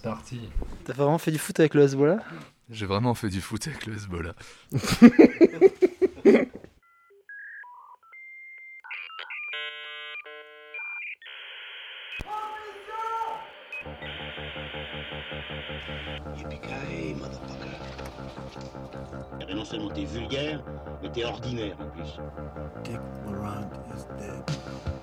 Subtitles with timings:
[0.00, 0.40] C'est parti.
[0.84, 2.18] T'as vraiment fait du foot avec le Hezbollah?
[2.70, 4.32] J'ai vraiment fait du foot avec le Hezbollah.
[19.48, 20.62] Et non seulement t'es vulgaire,
[21.02, 22.20] mais t'es ordinaire en plus.
[22.84, 24.97] Dick Laurent is dead.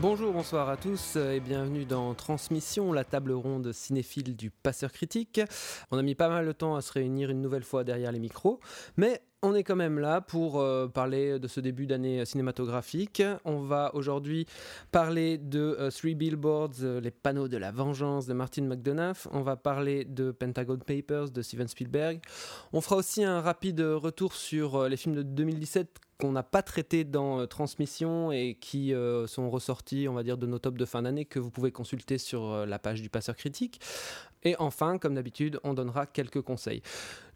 [0.00, 4.92] Bonjour, bonsoir à tous euh, et bienvenue dans Transmission, la table ronde cinéphile du passeur
[4.92, 5.40] critique.
[5.90, 8.18] On a mis pas mal de temps à se réunir une nouvelle fois derrière les
[8.18, 8.60] micros,
[8.96, 13.22] mais on est quand même là pour euh, parler de ce début d'année cinématographique.
[13.46, 14.46] On va aujourd'hui
[14.92, 19.28] parler de euh, Three Billboards, euh, les panneaux de la vengeance de Martin McDonough.
[19.32, 22.20] On va parler de Pentagon Papers de Steven Spielberg.
[22.74, 27.04] On fera aussi un rapide retour sur les films de 2017 qu'on n'a pas traités
[27.04, 28.92] dans Transmission et qui
[29.26, 32.18] sont ressortis, on va dire, de nos tops de fin d'année que vous pouvez consulter
[32.18, 33.80] sur la page du Passeur Critique.
[34.42, 36.82] Et enfin, comme d'habitude, on donnera quelques conseils.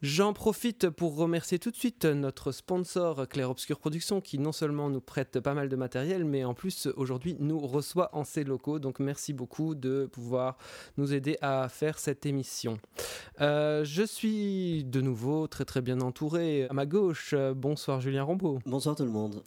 [0.05, 4.91] J'en profite pour remercier tout de suite notre sponsor Claire Obscure Productions qui non seulement
[4.91, 8.79] nous prête pas mal de matériel, mais en plus aujourd'hui nous reçoit en ses locaux.
[8.79, 10.59] Donc merci beaucoup de pouvoir
[10.99, 12.79] nous aider à faire cette émission.
[13.41, 16.67] Euh, je suis de nouveau très très bien entouré.
[16.69, 18.59] À ma gauche, bonsoir Julien Rambaud.
[18.67, 19.43] Bonsoir tout le monde.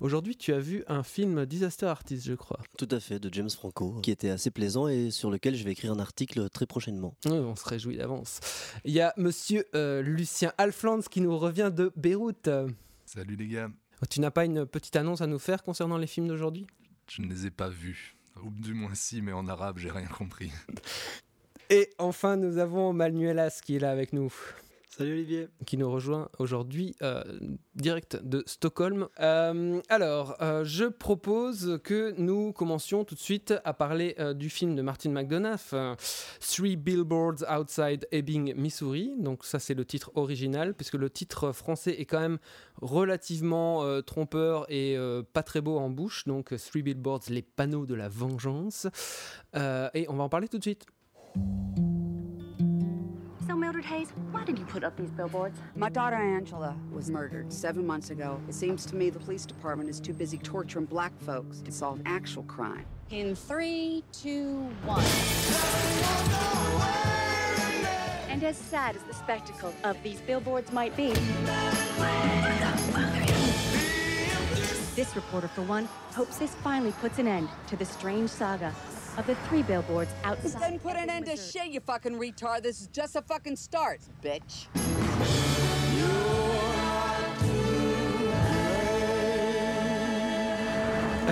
[0.00, 2.60] Aujourd'hui tu as vu un film Disaster Artist, je crois.
[2.76, 5.72] Tout à fait, de James Franco, qui était assez plaisant et sur lequel je vais
[5.72, 7.14] écrire un article très prochainement.
[7.24, 8.40] Oui, on se réjouit d'avance.
[8.84, 12.50] Il y a monsieur euh, Lucien Alflands qui nous revient de Beyrouth.
[13.06, 13.70] Salut les gars.
[14.10, 16.66] Tu n'as pas une petite annonce à nous faire concernant les films d'aujourd'hui?
[17.08, 18.16] Je ne les ai pas vus.
[18.42, 20.50] Ou du moins si, mais en arabe, j'ai rien compris.
[21.70, 24.32] Et enfin, nous avons Manuelas qui est là avec nous.
[24.94, 25.48] Salut Olivier.
[25.64, 27.24] Qui nous rejoint aujourd'hui euh,
[27.74, 29.08] direct de Stockholm.
[29.20, 34.76] Euh, alors, euh, je propose que nous commencions tout de suite à parler du film
[34.76, 35.96] de Martin McDonough,
[36.40, 39.14] Three Billboards Outside Ebbing, Missouri.
[39.18, 42.38] Donc ça, c'est le titre original, puisque le titre français est quand même
[42.82, 44.98] relativement trompeur et
[45.32, 46.26] pas très beau en bouche.
[46.26, 48.86] Donc Three Billboards, les panneaux de la vengeance.
[49.54, 50.84] Et on va en parler tout de suite.
[53.82, 55.58] So, Hayes, why did you put up these billboards?
[55.74, 58.40] My daughter Angela was murdered seven months ago.
[58.48, 62.00] It seems to me the police department is too busy torturing black folks to solve
[62.06, 62.84] actual crime.
[63.10, 65.02] In three, two, one.
[68.30, 71.12] And as sad as the spectacle of these billboards might be,
[74.94, 78.72] this reporter, for one, hopes this finally puts an end to the strange saga
[79.16, 80.24] of the three billboards This
[80.54, 80.60] outside.
[80.60, 82.62] doesn't put an end to shit, you fucking retard.
[82.62, 84.66] This is just a fucking start, bitch.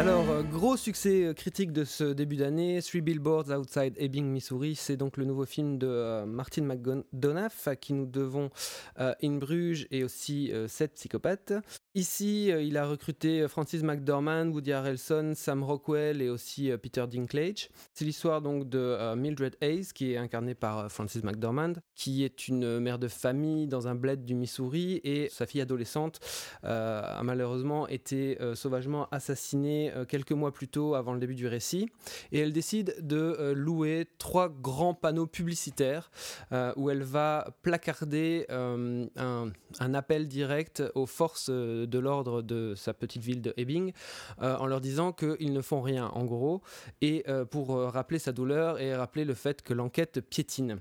[0.00, 4.74] Alors, euh, gros succès euh, critique de ce début d'année, Three Billboards Outside Ebbing, Missouri,
[4.74, 8.48] c'est donc le nouveau film de euh, Martin McDonough à qui nous devons
[8.96, 11.52] In Bruges et aussi Sept psychopathes.
[11.94, 17.68] Ici, il a recruté Francis McDormand, Woody Harrelson, Sam Rockwell et aussi Peter Dinklage.
[17.92, 22.78] C'est l'histoire donc de Mildred Hayes qui est incarnée par Francis McDormand, qui est une
[22.78, 26.20] mère de famille dans un bled du Missouri et sa fille adolescente
[26.62, 31.88] a malheureusement été sauvagement assassinée euh, quelques mois plus tôt avant le début du récit.
[32.32, 36.10] Et elle décide de euh, louer trois grands panneaux publicitaires
[36.52, 43.22] euh, où elle va placarder un, appel direct aux forces de l'ordre de sa petite
[43.22, 43.92] ville de Ebbing
[44.38, 46.62] en leur disant qu'ils ne font rien en gros
[47.00, 50.80] et pour rappeler sa douleur et rappeler le fait que l'enquête piétine.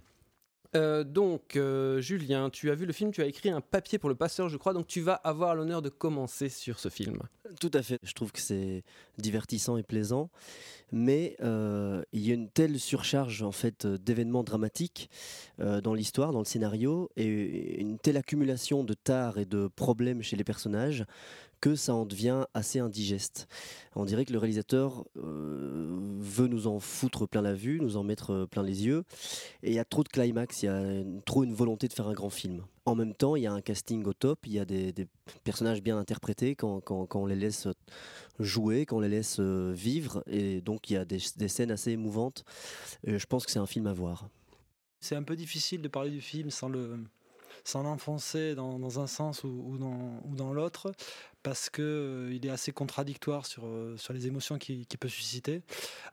[0.75, 4.09] Euh, donc, euh, Julien, tu as vu le film, tu as écrit un papier pour
[4.09, 7.19] le passeur, je crois, donc tu vas avoir l'honneur de commencer sur ce film.
[7.59, 7.97] Tout à fait.
[8.03, 8.83] Je trouve que c'est
[9.17, 10.29] divertissant et plaisant,
[10.91, 15.09] mais euh, il y a une telle surcharge en fait d'événements dramatiques
[15.57, 20.35] dans l'histoire, dans le scénario, et une telle accumulation de tares et de problèmes chez
[20.35, 21.05] les personnages
[21.61, 23.47] que ça en devient assez indigeste.
[23.95, 28.03] On dirait que le réalisateur euh, veut nous en foutre plein la vue, nous en
[28.03, 29.03] mettre euh, plein les yeux,
[29.63, 32.07] et il y a trop de climax, il y a trop une volonté de faire
[32.07, 32.63] un grand film.
[32.85, 34.93] En même temps, il y a un casting au top, il y a des,
[35.43, 37.67] personnages bien interprétés quand, on les laisse
[38.39, 41.71] jouer, quand on les laisse euh, vivre, et donc il y a des, des scènes
[41.71, 42.43] assez émouvantes.
[43.07, 44.29] Euh, je pense que c'est un film à voir.
[45.01, 47.03] C'est un peu difficile de parler du film sans le
[47.69, 50.91] sans l'enfoncer dans, un sens ou, dans, l'autre,
[51.43, 55.61] parce que euh, il est assez contradictoire sur, euh, sur les émotions qu'il peut susciter.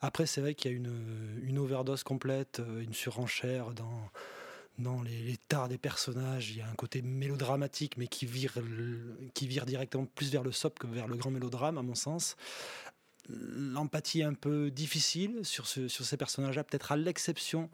[0.02, 4.10] Après, c'est vrai qu'il y a une, une overdose complète, euh, une surenchère dans,
[4.78, 6.50] dans les, les tares des personnages.
[6.50, 8.52] Il y a un côté mélodramatique, mais qui vire,
[9.32, 12.36] qui vire directement plus vers le soap que vers le grand mélodrame, à mon sens.
[13.28, 17.70] L'empathie un peu difficile sur, ce- sur ces personnages-là, peut-être à l'exception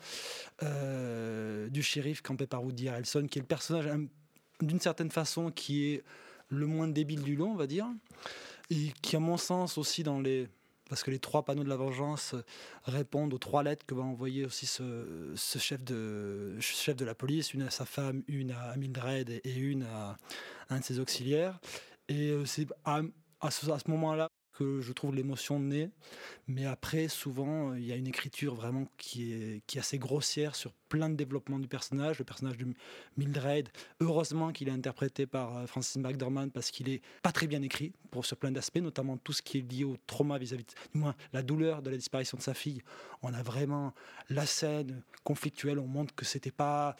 [0.63, 4.07] euh, du shérif campé par Woody Harrelson, qui est le personnage un-
[4.61, 6.03] d'une certaine façon qui est
[6.49, 7.87] le moins débile du lot, on va dire,
[8.71, 10.49] et qui, à mon sens, aussi dans les
[10.89, 12.43] parce que les trois panneaux de la vengeance euh,
[12.85, 17.15] répondent aux trois lettres que va envoyer aussi ce, ce chef, de, chef de la
[17.15, 20.19] police, une à sa femme, une à Mildred et une à
[20.69, 21.59] un de ses auxiliaires.
[22.09, 23.01] Et euh, c'est à,
[23.41, 25.91] à ce, à ce moment-là que je trouve l'émotion naît.
[26.49, 29.99] Mais après, souvent, euh, il y a une écriture vraiment qui est, qui est assez
[29.99, 32.19] grossière sur plein de développements du personnage.
[32.19, 32.67] Le personnage de
[33.17, 33.69] Mildred,
[34.01, 37.93] heureusement qu'il est interprété par euh, Francis McDormand parce qu'il est pas très bien écrit
[38.11, 40.99] pour, sur plein d'aspects, notamment tout ce qui est lié au trauma vis-à-vis, de- du
[41.01, 42.83] moins la douleur de la disparition de sa fille.
[43.23, 43.95] On a vraiment
[44.29, 46.97] la scène conflictuelle, on montre que c'était pas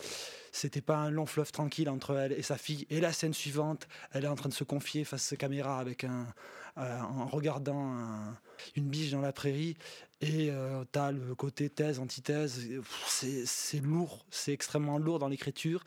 [0.53, 2.87] c'était pas un long fleuve tranquille entre elle et sa fille.
[2.91, 6.05] Et la scène suivante, elle est en train de se confier face à caméra avec
[6.05, 6.27] un,
[6.77, 8.37] en regardant un-
[8.77, 9.77] une biche dans la prairie.
[10.23, 12.67] Et euh, tu as le côté thèse, antithèse.
[13.45, 15.85] C'est lourd, c'est extrêmement lourd dans l'écriture.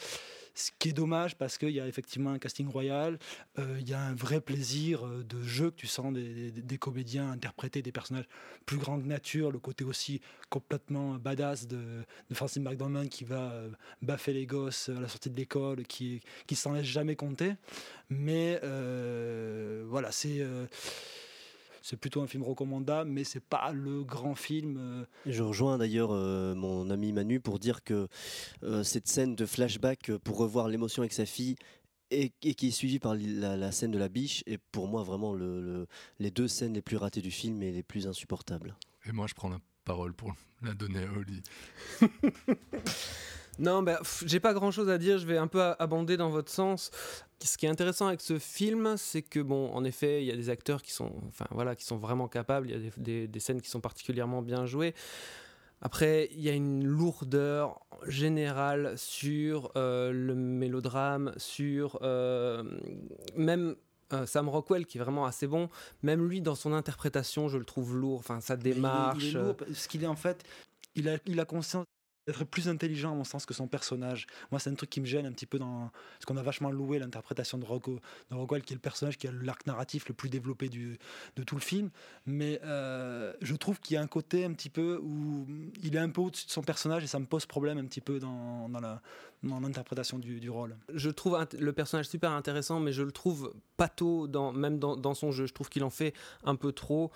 [0.57, 3.19] Ce qui est dommage parce qu'il y a effectivement un casting royal,
[3.59, 7.29] euh, il y a un vrai plaisir euh, de jeu que tu sens des, comédiens
[7.29, 8.27] interpréter des personnages
[8.65, 13.51] plus grands que nature, le côté aussi complètement badass de, de Francis McDormand qui va
[13.51, 13.69] euh,
[14.01, 17.55] baffer les gosses à la sortie de l'école, qui qui s'en laisse jamais compter.
[18.09, 18.61] Mais
[19.89, 20.41] voilà, c'est
[21.87, 24.77] c'est plutôt un film recommandable, mais c'est pas le grand film.
[24.79, 28.07] euh, Je rejoins d'ailleurs euh, mon ami Manu pour dire que
[28.63, 31.55] euh, cette scène de flashback pour revoir l'émotion avec sa fille
[32.09, 35.03] et, et qui est suivie par la, la scène de la biche est pour moi
[35.03, 35.87] vraiment le- le-
[36.17, 38.75] les deux scènes les plus ratées du film et les plus insupportables.
[39.07, 40.33] Et moi, je prends la parole pour
[40.63, 41.43] la donner à Oli.
[43.59, 46.29] Non, bah, j'ai pas grand chose à dire, je vais un peu a- abonder dans
[46.29, 46.91] votre sens.
[47.43, 50.35] Ce qui est intéressant avec ce film, c'est que, bon, en effet, il y a
[50.35, 53.27] des acteurs qui sont, enfin, voilà, qui sont vraiment capables, il y a des, des-
[53.27, 54.93] des scènes qui sont particulièrement bien jouées.
[55.81, 62.63] Après, il y a une lourdeur générale sur euh, le mélodrame, sur euh,
[63.35, 63.75] même
[64.13, 65.69] euh, Sam Rockwell, qui est vraiment assez bon.
[66.01, 68.19] Même lui, dans son interprétation, je le trouve lourd.
[68.19, 69.23] Enfin, sa mais il est- démarche.
[69.23, 70.43] Il est, lourd parce qu'il est en fait,
[70.95, 71.85] il a, il a conscience
[72.27, 74.27] d'être plus intelligent à mon sens que son personnage.
[74.51, 76.71] Moi, c'est un truc qui me gêne un petit peu dans ce qu'on a vachement
[76.71, 77.99] loué l'interprétation de Rocco,
[78.31, 80.97] de Rockwell, qui est le personnage qui a l'arc narratif le plus développé du,
[81.35, 81.89] de tout le film.
[82.25, 85.47] Mais euh, je trouve qu'il y a un côté un petit peu où
[85.83, 88.01] il est un peu au-dessus de son personnage et ça me pose problème un petit
[88.01, 90.75] peu dans, dans l'interprétation du, du rôle.
[90.93, 95.13] je trouve le personnage super intéressant, mais je le trouve pâteau, dans, même dans, dans
[95.13, 95.45] son jeu.
[95.45, 96.13] Je trouve qu'il en fait
[96.43, 97.11] un peu trop.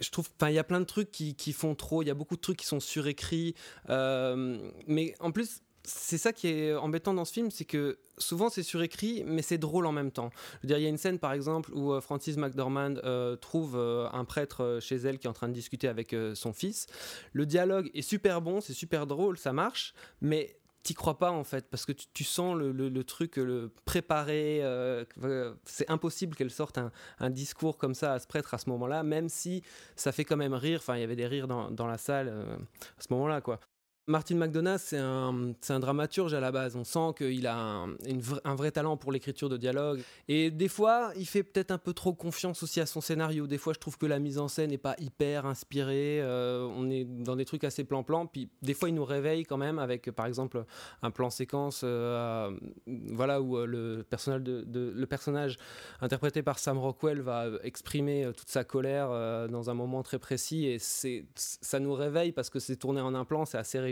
[0.00, 2.02] Je trouve, enfin, il y a plein de trucs qui, qui font trop.
[2.02, 3.54] Il y a beaucoup de trucs qui sont surécrits.
[3.88, 4.51] Euh,
[4.86, 8.62] mais en plus, c'est ça qui est embêtant dans ce film, c'est que souvent c'est
[8.62, 10.30] surécrit, mais c'est drôle en même temps.
[10.62, 13.76] Je veux il y a une scène par exemple où euh, Francis McDormand euh, trouve
[13.76, 16.52] euh, un prêtre euh, chez elle qui est en train de discuter avec euh, son
[16.52, 16.86] fils.
[17.32, 21.44] Le dialogue est super bon, c'est super drôle, ça marche, mais t'y crois pas en
[21.44, 23.40] fait parce que tu, sens le, truc
[23.84, 26.78] préparé euh, euh, c'est impossible qu'elle sorte
[27.18, 29.62] un, discours comme ça à ce prêtre à ce moment là même si
[29.96, 32.56] ça fait quand même rire enfin il y avait des rires dans, la salle euh,
[32.98, 33.60] à ce moment là quoi
[34.08, 36.74] Martin McDonagh, c'est un, dramaturge à la base.
[36.74, 40.02] On sent qu'il a un, vrai talent pour l'écriture de dialogue.
[40.26, 43.46] Et des fois, il fait peut-être un peu trop confiance aussi à son scénario.
[43.46, 46.20] Des fois, je trouve que la mise en scène n'est pas hyper inspirée.
[46.20, 48.26] Euh, on est dans des trucs assez plan-plan.
[48.26, 50.64] Puis des fois, il nous réveille quand même avec, par exemple,
[51.02, 52.50] un plan séquence euh,
[52.86, 55.58] voilà, où euh, le, personnage
[56.00, 59.10] interprété par Sam Rockwell va exprimer toute sa colère
[59.48, 60.66] dans un moment très précis.
[60.66, 63.91] Et ça nous réveille parce que c'est tourné en un plan, c'est assez réussi.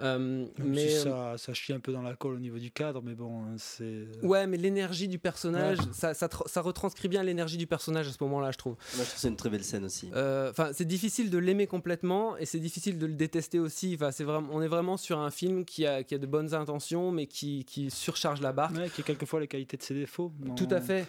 [0.00, 2.70] Euh, Même mais si ça, ça chie un peu dans la colle au niveau du
[2.70, 4.06] cadre, mais bon, hein, c'est.
[4.22, 5.84] Ouais, mais l'énergie du personnage, Ouais.
[5.92, 8.74] ça, ça, tra- ça retranscrit bien l'énergie du personnage à ce moment-là, je trouve.
[8.96, 10.10] Moi, je trouve c'est une très belle scène aussi.
[10.14, 13.92] Euh, Enfin, c'est difficile de l'aimer complètement et c'est difficile de le détester aussi.
[13.94, 16.54] Enfin, c'est vraiment, on est vraiment sur un film qui a, qui a de bonnes
[16.54, 18.72] intentions, mais qui, qui surcharge la barre.
[18.72, 20.32] Ouais, qui a quelquefois les qualités de ses défauts.
[20.56, 21.06] Tout à fait.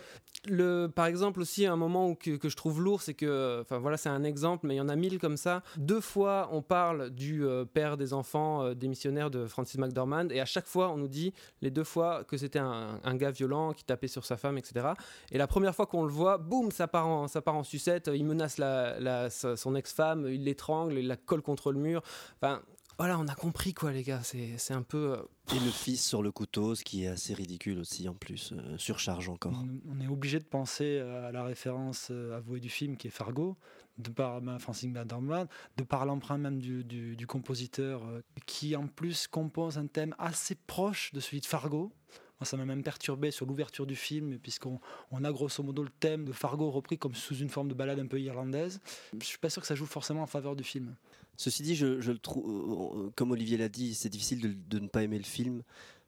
[0.50, 3.95] Le, par exemple aussi un moment où que, je trouve lourd, c'est que, enfin voilà,
[3.95, 5.63] c'est un exemple, mais il y en a mille comme ça.
[5.77, 10.41] Deux fois, on parle du euh, père des enfants euh, démissionnaire de Francis McDormand, et
[10.41, 13.85] à chaque fois, on nous dit les deux fois que c'était un, gars violent qui
[13.85, 14.88] tapait sur sa femme, etc.
[15.31, 18.09] Et la première fois qu'on le voit, boum, ça part en, ça part en sucette.
[18.13, 22.01] Il menace la, la- son ex-femme, il l'étrangle, il la colle contre le mur.
[22.41, 22.62] Enfin,
[22.97, 24.21] voilà, on a compris quoi, les gars.
[24.23, 25.13] C'est c'est un peu.
[25.17, 25.23] euh,
[25.55, 28.77] Et le fils sur le couteau, ce qui est assez ridicule aussi en plus, euh,
[28.77, 29.53] surcharge encore.
[29.53, 33.12] On, on est obligé de penser à la référence euh, avouée du film qui est
[33.12, 33.57] Fargo,
[33.97, 35.47] de par ben, Francis McDormand,
[35.77, 40.15] de par l'emprunt même du, du- du compositeur euh, qui en plus compose un thème
[40.17, 41.91] assez proche de celui de Fargo.
[42.39, 44.79] Moi, ça m'a même perturbé sur l'ouverture du film, puisqu'on
[45.12, 48.00] on a grosso modo le thème de Fargo repris comme sous une forme de balade
[48.00, 48.81] un peu irlandaise.
[49.19, 50.95] Je suis pas sûr que ça joue forcément en faveur du film.
[51.37, 55.03] Ceci dit, je, le trouve, euh, comme Olivier l'a dit, c'est difficile de, ne pas
[55.03, 55.63] aimer le film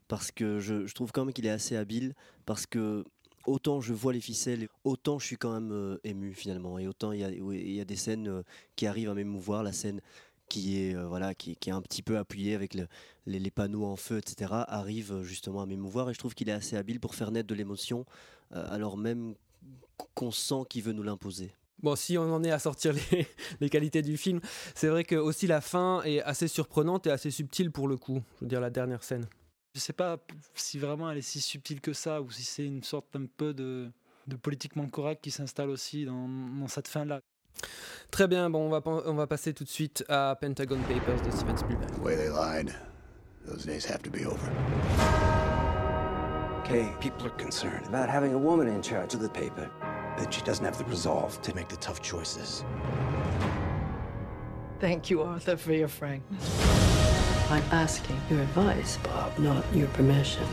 [0.08, 2.14] parce que je, trouve quand même qu'il est assez habile
[2.46, 3.04] parce que
[3.46, 6.78] autant je vois les ficelles, autant je suis quand même euh, ému finalement.
[6.78, 8.44] Et autant il y a, des scènes euh,
[8.76, 10.02] qui arrivent à m'émouvoir, la scène
[10.48, 12.88] qui est euh, voilà qui, est un petit peu appuyée avec le-
[13.26, 16.10] les, panneaux en feu etc arrive euh, justement à m'émouvoir.
[16.10, 18.06] Et je trouve qu'il est assez habile pour faire naître de l'émotion
[18.54, 19.36] euh, alors même
[20.14, 21.52] qu'on sent qu'il veut nous l'imposer.
[21.84, 23.28] Bon, si on en est à sortir les,
[23.60, 24.40] les qualités du film,
[24.74, 28.24] c'est vrai que aussi la fin est assez surprenante et assez subtile pour le coup.
[28.36, 29.28] Je veux dire, la dernière scène.
[29.74, 30.18] Je sais pas
[30.54, 33.54] si vraiment elle est si subtile que ça ou si c'est une sorte un peu
[33.54, 33.92] de,
[34.28, 37.20] de politiquement correct qui s'installe aussi dans, dans cette fin-là.
[38.12, 41.32] Très bien, bon, on va, on va passer tout de suite à Pentagon Papers de
[41.32, 41.92] Steven Spielberg.
[41.92, 42.74] The way they lied,
[43.46, 44.50] those days have to be over.
[46.62, 49.70] Okay, people are concerned about having a woman in charge of the paper.
[50.18, 52.64] That she doesn't have the resolve to make the tough choices.
[54.80, 56.86] Thank you, Arthur, for your frankness.
[57.50, 60.44] I'm asking your advice, Bob, not your permission.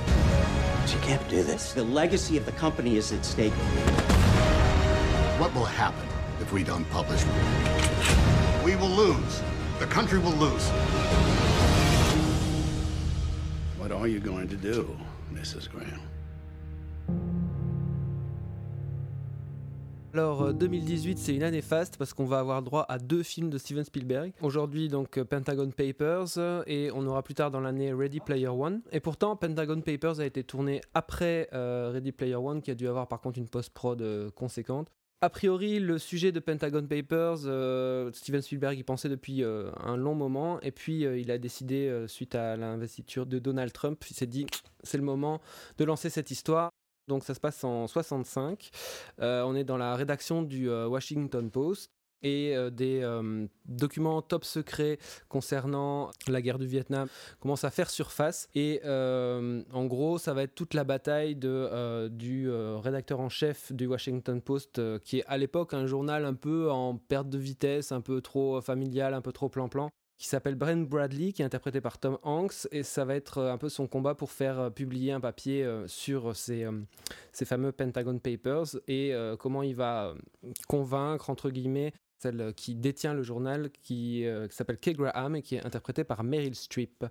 [0.86, 1.72] She can't do this.
[1.72, 3.52] The legacy of the company is at stake.
[5.38, 6.06] What will happen
[6.40, 7.24] if we don't publish?
[8.64, 9.42] We will lose.
[9.78, 10.68] The country will lose.
[13.78, 14.96] What are you going to do,
[15.32, 15.70] Mrs.
[15.70, 16.00] Graham?
[20.14, 23.50] Alors euh, 2018 c'est une année faste parce qu'on va avoir droit à deux films
[23.50, 24.32] de Steven Spielberg.
[24.42, 28.48] Aujourd'hui donc euh, Pentagon Papers euh, et on aura plus tard dans l'année Ready Player
[28.48, 28.82] One.
[28.92, 32.88] Et pourtant Pentagon Papers a été tourné après euh, Ready Player One qui a dû
[32.88, 34.88] avoir par contre une post-prod euh, conséquente.
[35.24, 39.96] A priori, le sujet de Pentagon Papers, euh, Steven Spielberg y pensait depuis euh, un
[39.96, 44.04] long moment, et puis euh, il a décidé, euh, suite à l'investiture de Donald Trump,
[44.10, 44.46] il s'est dit
[44.82, 45.40] c'est le moment
[45.78, 46.72] de lancer cette histoire.
[47.08, 48.70] Donc ça se passe en 65.
[49.20, 51.90] Euh, on est dans la rédaction du euh, Washington Post
[52.24, 53.02] et euh, des
[53.64, 57.08] documents top secrets concernant la guerre du Vietnam
[57.40, 58.48] commencent à faire surface.
[58.54, 63.88] Et en gros, ça va être toute la bataille de, du rédacteur en chef du
[63.88, 68.00] Washington Post, qui est à l'époque un journal un peu en perte de vitesse, un
[68.00, 71.98] peu trop familial, un peu trop plan-plan qui s'appelle Brent Bradley, qui est interprété par
[71.98, 75.12] Tom Hanks, et ça va être euh, un peu son combat pour faire euh, publier
[75.12, 76.66] un papier euh, sur ces,
[77.32, 80.14] ces fameux Pentagon Papers, et comment il va
[80.68, 85.66] convaincre, entre guillemets, celle qui détient le journal, qui, s'appelle Kay Graham, et qui est
[85.66, 87.04] interprétée par Meryl Streep.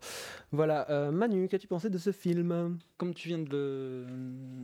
[0.51, 2.77] Voilà, Manu, qu'as-tu pensé de ce film?
[2.98, 4.05] Comme tu viens de le,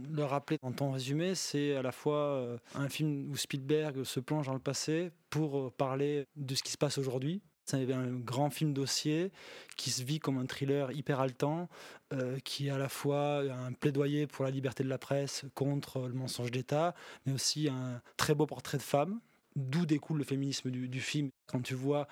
[0.10, 4.48] le rappeler dans ton résumé, c'est à la fois un film où Spielberg se plonge
[4.48, 7.42] dans le passé pour parler de ce qui se passe aujourd'hui.
[7.70, 9.30] C'est un grand film dossier
[9.76, 11.68] qui se vit comme un thriller hyper haletant,
[12.14, 16.08] euh, qui est à la fois un plaidoyer pour la liberté de la presse contre
[16.08, 16.96] le mensonge d'État,
[17.26, 19.20] mais aussi un très beau portrait de femme,
[19.58, 21.30] d'où découle le féminisme du, film.
[21.46, 22.08] Quand tu vois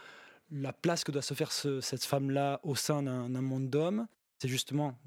[0.51, 4.07] la place que doit se faire ce- cette femme-là au sein d'un monde d'hommes,
[4.39, 4.97] c'est justement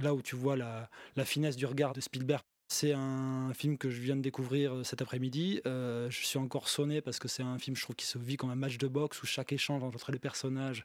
[0.00, 0.88] là où tu vois la
[1.26, 2.42] finesse du regard de Spielberg.
[2.68, 5.60] C'est un film que je viens de découvrir euh, cet après-midi.
[5.66, 8.36] Euh, je suis encore sonné parce que c'est un film, je trouve, qui se vit
[8.36, 10.82] comme un match de boxe où chaque échange entre les personnages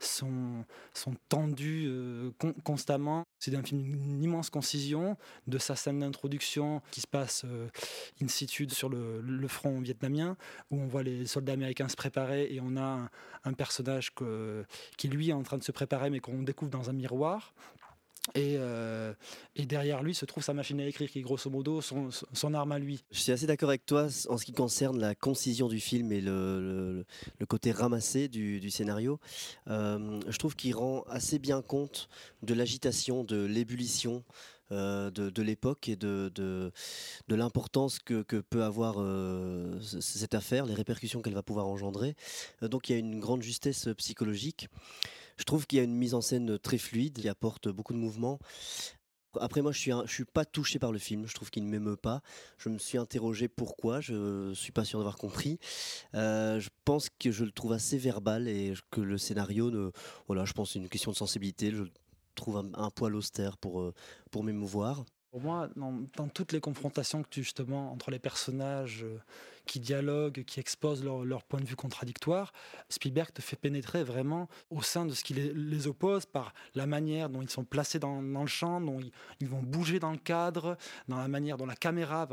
[0.00, 3.22] sont, sont tendus euh, con- constamment.
[3.38, 7.46] C'est un film d'une immense concision de sa scène d'introduction qui se passe
[8.20, 10.36] in situ sur le, front vietnamien
[10.70, 13.08] où on voit les soldats américains se préparer et on a
[13.44, 14.10] un, personnage
[14.98, 17.54] qui lui est en train de se préparer mais qu'on découvre dans un miroir.
[18.34, 19.12] Et, euh,
[19.56, 22.72] et derrière lui se trouve sa machine à écrire qui est grosso modo son, arme
[22.72, 23.02] à lui.
[23.10, 26.20] Je suis assez d'accord avec toi en ce qui concerne la concision du film et
[26.20, 27.04] le,
[27.48, 29.18] côté ramassé du, scénario.
[29.68, 32.08] Euh, je trouve qu'il rend assez bien compte
[32.42, 34.24] de l'agitation, de l'ébullition
[34.72, 36.70] euh, de, l'époque et de,
[37.28, 38.96] l'importance que, peut avoir
[39.80, 42.14] cette affaire, les répercussions qu'elle va pouvoir engendrer.
[42.62, 44.68] Donc il y a une grande justesse psychologique.
[45.40, 47.98] Je trouve qu'il y a une mise en scène très fluide, qui apporte beaucoup de
[47.98, 48.38] mouvement.
[49.40, 51.26] Après moi, je suis, je suis pas touché par le film.
[51.26, 52.20] Je trouve qu'il ne m'émeut pas.
[52.58, 54.02] Je me suis interrogé pourquoi.
[54.02, 55.58] Je suis pas sûr d'avoir compris.
[56.12, 59.92] Je pense que je le trouve assez verbal et que le scénario,
[60.26, 61.70] voilà, je pense c'est une question de sensibilité.
[61.70, 61.84] Je
[62.34, 63.94] trouve un, poil austère pour
[64.30, 65.06] pour m'émouvoir.
[65.30, 69.06] Pour moi, dans, dans toutes les confrontations que tu justement entre les personnages
[69.66, 72.52] qui dialoguent, qui exposent leur, leur point de vue contradictoire,
[72.88, 77.30] Spielberg te fait pénétrer vraiment au sein de ce qui les, oppose par la manière
[77.30, 79.00] dont ils sont placés dans, le champ, dont
[79.40, 80.76] ils, vont bouger dans le cadre,
[81.08, 82.26] dans la manière dont la caméra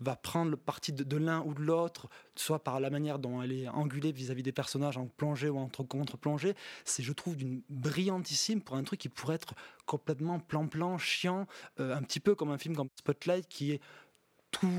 [0.00, 3.42] va, prendre le parti de, de l'un ou de l'autre, soit par la manière dont
[3.42, 6.54] elle est angulée vis-à-vis des personnages en plongée ou en contre-plongée.
[6.84, 9.54] C'est, je trouve, d'une brillantissime pour un truc qui pourrait être
[9.86, 11.46] complètement plan-plan, chiant,
[11.80, 13.80] euh, un petit peu comme un film comme Spotlight qui est
[14.52, 14.70] tout,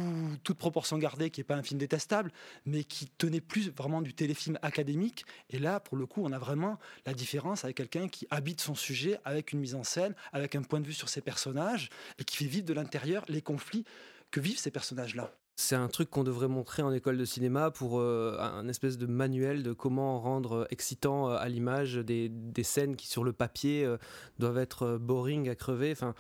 [0.44, 2.32] toute proportion gardée, qui n'est pas un film détestable,
[2.66, 5.26] mais qui tenait plus vraiment du téléfilm académique.
[5.50, 8.76] Et là, pour le coup, on a vraiment la différence avec quelqu'un qui habite son
[8.76, 11.90] sujet avec une mise en scène, avec un point de vue sur ses personnages,
[12.20, 13.84] et qui fait vivre de l'intérieur les conflits
[14.32, 15.36] que vivent ces personnages-là.
[15.56, 19.06] C'est un truc qu'on devrait montrer en école de cinéma pour euh, un espèce de
[19.06, 23.86] manuel de comment rendre excitant euh, à l'image des, des, scènes qui sur le papier
[23.86, 23.98] euh,
[24.40, 25.92] doivent être boring à crever.
[25.92, 26.16] Enfin,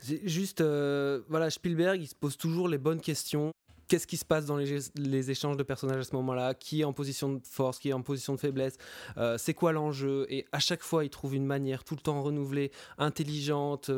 [0.00, 3.52] juste voilà, Spielberg, il se pose toujours les bonnes questions.
[3.88, 6.52] Qu'est-ce qui se passe dans les, les, échanges de personnages à ce moment-là?
[6.52, 7.78] Qui est en position de force?
[7.78, 8.76] Qui est en position de faiblesse?
[9.36, 10.26] C'est quoi l'enjeu?
[10.30, 13.90] Et à chaque fois, il trouve une manière tout le temps renouvelée, intelligente,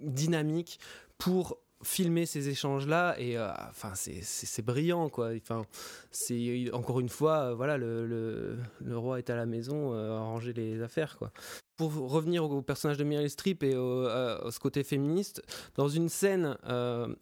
[0.00, 0.78] dynamique
[1.16, 5.30] pour filmer ces échanges là et euh, enfin c'est brillant quoi.
[5.36, 5.64] Enfin
[6.10, 10.16] c'est encore une fois euh, voilà le, le, le, roi est à la maison euh,
[10.16, 11.30] à ranger les affaires quoi.
[11.76, 15.42] Pour revenir au personnage de Meryl Streep et au, à, ce côté féministe
[15.74, 16.56] dans une scène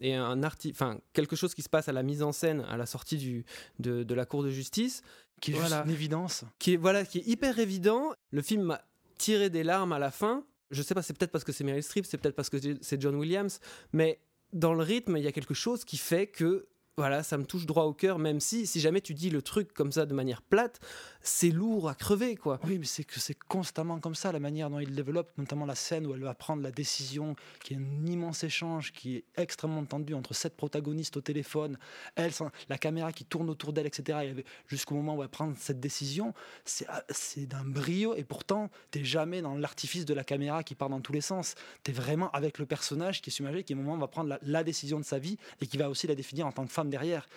[0.01, 2.87] et un enfin quelque chose qui se passe à la mise en scène à la
[2.87, 3.45] sortie du
[3.79, 5.03] de, de la cour de justice
[5.41, 6.45] qui est voilà, juste une évidence.
[6.59, 8.13] Qui est voilà qui est hyper évident.
[8.31, 8.83] Le film m'a
[9.19, 10.45] tiré des larmes à la fin.
[10.71, 13.01] Je sais pas c'est peut-être parce que c'est Meryl Streep c'est peut-être parce que c'est
[13.01, 13.59] John Williams
[13.93, 14.19] mais
[14.53, 16.67] dans le rythme, il y a quelque chose qui fait que
[16.99, 19.73] voilà, ça me touche droit au cœur, même si, si jamais tu dis le truc
[19.73, 20.79] comme ça de manière plate,
[21.23, 22.61] c'est lourd à crever, quoi.
[22.65, 25.75] Oui, mais c'est que c'est constamment comme ça, la manière dont il développe, notamment la
[25.75, 27.35] scène où elle va prendre la décision,
[27.65, 31.79] qui est un immense échange, qui est extrêmement tendu entre sept protagonistes au téléphone,
[32.15, 32.33] elle,
[32.69, 34.35] la caméra qui tourne autour d'elle, etc.
[34.67, 36.35] Jusqu'au moment où elle prend cette décision,
[36.67, 41.01] c'est d'un brio, et pourtant, t'es jamais dans l'artifice de la caméra qui part dans
[41.01, 41.55] tous les sens.
[41.85, 44.63] T'es vraiment avec le personnage qui est submergé, qui au moment va prendre la, la
[44.63, 47.29] décision de sa vie, et qui va aussi la définir en tant que femme derrière.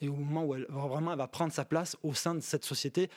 [0.00, 3.10] Et au moment où elle, vraiment, va prendre sa place au sein de cette société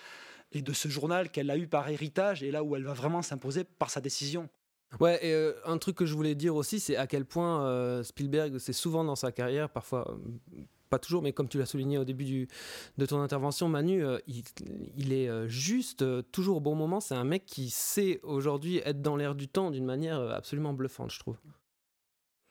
[0.52, 3.22] et de ce journal qu'elle a eu par héritage, et là où elle va vraiment
[3.22, 4.50] s'imposer par sa décision.
[5.00, 8.04] Ouais, et euh, un truc que je voulais dire aussi, c'est à quel point euh,
[8.04, 11.98] Spielberg, c'est souvent dans sa carrière, parfois euh, pas toujours, mais comme tu l'as souligné
[11.98, 12.48] au début du,
[12.98, 14.44] de ton intervention, Manu, il,
[14.96, 17.02] il, est juste toujours au bon moment.
[17.02, 21.12] C'est un mec qui sait aujourd'hui être dans l'air du temps d'une manière absolument bluffante,
[21.12, 21.36] je trouve.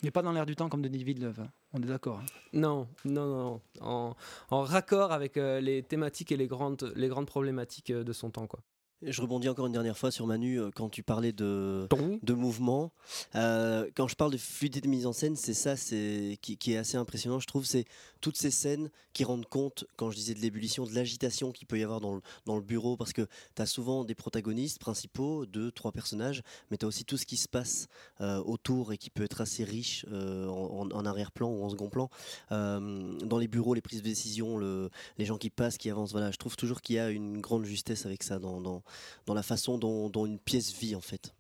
[0.06, 1.48] N'est pas dans l'air du temps comme Denis Villeneuve, hein.
[1.72, 2.20] on est d'accord.
[2.20, 2.26] Hein.
[2.52, 4.14] Non, non, non, en,
[4.50, 8.46] en raccord avec euh, les thématiques et les grandes, les grandes problématiques de son temps,
[8.46, 8.60] quoi.
[9.02, 11.86] Je rebondis encore une dernière fois sur Manu quand tu parlais de,
[12.22, 12.92] de mouvement.
[13.34, 16.72] Euh, quand je parle de fluidité de mise en scène, c'est ça c'est qui, qui,
[16.72, 17.66] est assez impressionnant, je trouve.
[17.66, 17.84] C'est
[18.22, 21.78] toutes ces scènes qui rendent compte, quand je disais de l'ébullition, de l'agitation qu'il peut
[21.78, 25.46] y avoir dans le, dans le bureau, parce que tu as souvent des protagonistes principaux,
[25.46, 27.88] deux, trois personnages, mais tu as aussi tout ce qui se passe
[28.20, 31.90] euh, autour et qui peut être assez riche euh, en, en arrière-plan ou en second
[31.90, 32.08] plan.
[32.50, 36.12] Euh, dans les bureaux, les prises de décision, le, les gens qui passent, qui avancent.
[36.12, 38.82] Voilà, je trouve toujours qu'il y a une grande justesse avec ça dans, dans
[39.26, 41.34] dans la façon dont, dont, une pièce vit en fait.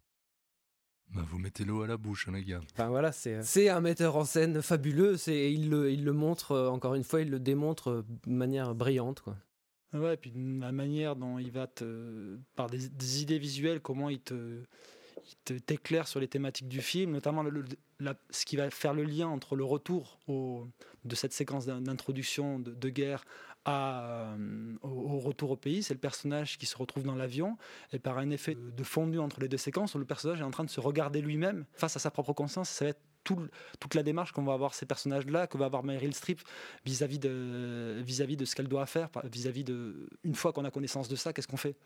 [1.14, 2.60] Bah vous mettez l'eau à la bouche, hein, les gars.
[2.72, 5.16] Enfin voilà, c'est un metteur en scène fabuleux.
[5.28, 8.74] Il le, il le montre, euh, encore une fois, il le démontre euh, de manière
[8.74, 9.20] brillante.
[9.20, 9.36] Quoi.
[9.92, 12.38] Ouais, et puis la manière dont il va te.
[12.56, 14.62] par des, des idées visuelles, comment il te
[15.44, 17.64] t'éclaire sur les thématiques du film, notamment le,
[18.00, 20.66] la, ce qui va faire le lien entre le retour au,
[21.04, 23.24] de cette séquence d'introduction de, de, guerre
[23.68, 24.36] euh,
[24.82, 25.82] au, retour au pays.
[25.82, 27.56] C'est le personnage qui se retrouve dans l'avion
[27.92, 30.50] et par un effet de fondu entre les deux séquences où le personnage est en
[30.50, 32.68] train de se regarder lui-même face à sa propre conscience.
[32.68, 33.48] Ça va être tout,
[33.80, 36.40] toute la démarche qu'on va avoir ces personnages-là, que va avoir Meryl Streep
[36.84, 40.08] vis-à-vis de, vis -vis de ce qu'elle doit faire, vis-à-vis -vis de...
[40.22, 41.76] Une fois qu'on a connaissance de ça, qu'est-ce qu'on fait?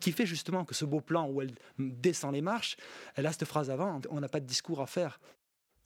[0.00, 2.76] Qui fait justement que ce beau plan où elle descend les marches,
[3.14, 5.20] elle a cette phrase avant, on n'a pas de discours à faire.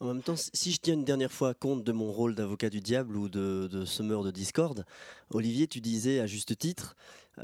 [0.01, 2.81] En même temps, si je tiens une dernière fois compte de mon rôle d'avocat du
[2.81, 4.83] diable ou de, de semeur de discorde,
[5.29, 6.95] Olivier, tu disais à juste titre
[7.37, 7.43] euh,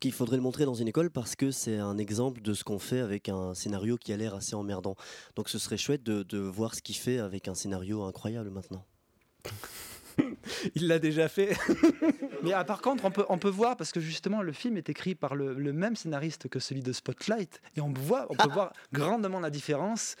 [0.00, 2.78] qu'il faudrait le montrer dans une école parce que c'est un exemple de ce qu'on
[2.78, 4.96] fait avec un scénario qui a l'air assez emmerdant.
[5.36, 8.86] Donc ce serait chouette de, de voir ce qu'il fait avec un scénario incroyable maintenant.
[10.74, 11.54] il l'a déjà fait.
[12.42, 14.88] Mais ah, par contre, on peut, on peut voir, parce que justement, le film est
[14.88, 18.48] écrit par le, le même scénariste que celui de Spotlight, et on, voit, on peut
[18.52, 20.16] voir grandement la différence.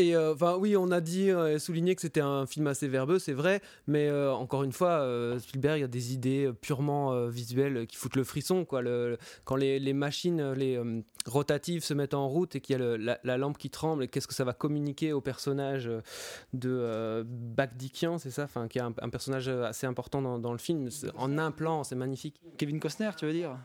[0.00, 3.18] Et euh, enfin, oui, on a dit euh, souligné que c'était un film assez verbeux,
[3.18, 5.06] c'est vrai, mais euh, encore une fois,
[5.38, 8.64] Spielberg a des idées purement visuelles qui foutent le frisson.
[8.64, 8.80] Quoi.
[8.80, 10.80] Le, quand les, les, machines, les
[11.26, 14.26] rotatives se mettent en route et qu'il y a le, la, lampe qui tremble, qu'est-ce
[14.26, 15.90] que ça va communiquer au personnage
[16.54, 20.58] de Bakdikian, c'est ça, enfin, qui est un, un, personnage assez important dans, dans le
[20.58, 20.88] film.
[21.16, 22.40] En un plan, c'est magnifique.
[22.56, 23.56] Kevin Costner, tu veux dire?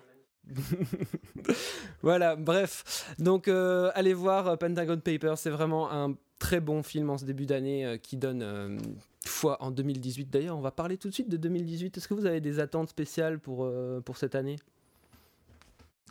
[2.01, 3.13] Voilà, bref.
[3.19, 5.37] Donc, euh, allez voir euh, Pentagon Papers.
[5.37, 8.79] C'est vraiment un très bon film en ce début d'année euh, qui donne
[9.25, 10.29] foi en 2018.
[10.29, 11.97] D'ailleurs, on va parler tout de suite de 2018.
[11.97, 13.69] Est-ce que vous avez des attentes spéciales pour,
[14.03, 14.57] pour cette année?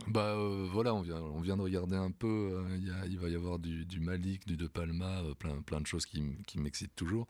[0.09, 0.35] Bah
[0.73, 2.65] voilà, on vient, on vient de regarder un peu.
[3.07, 6.21] il va y avoir du, du, Malik, du De Palma, plein, plein de choses qui,
[6.49, 7.29] qui m'excitent toujours.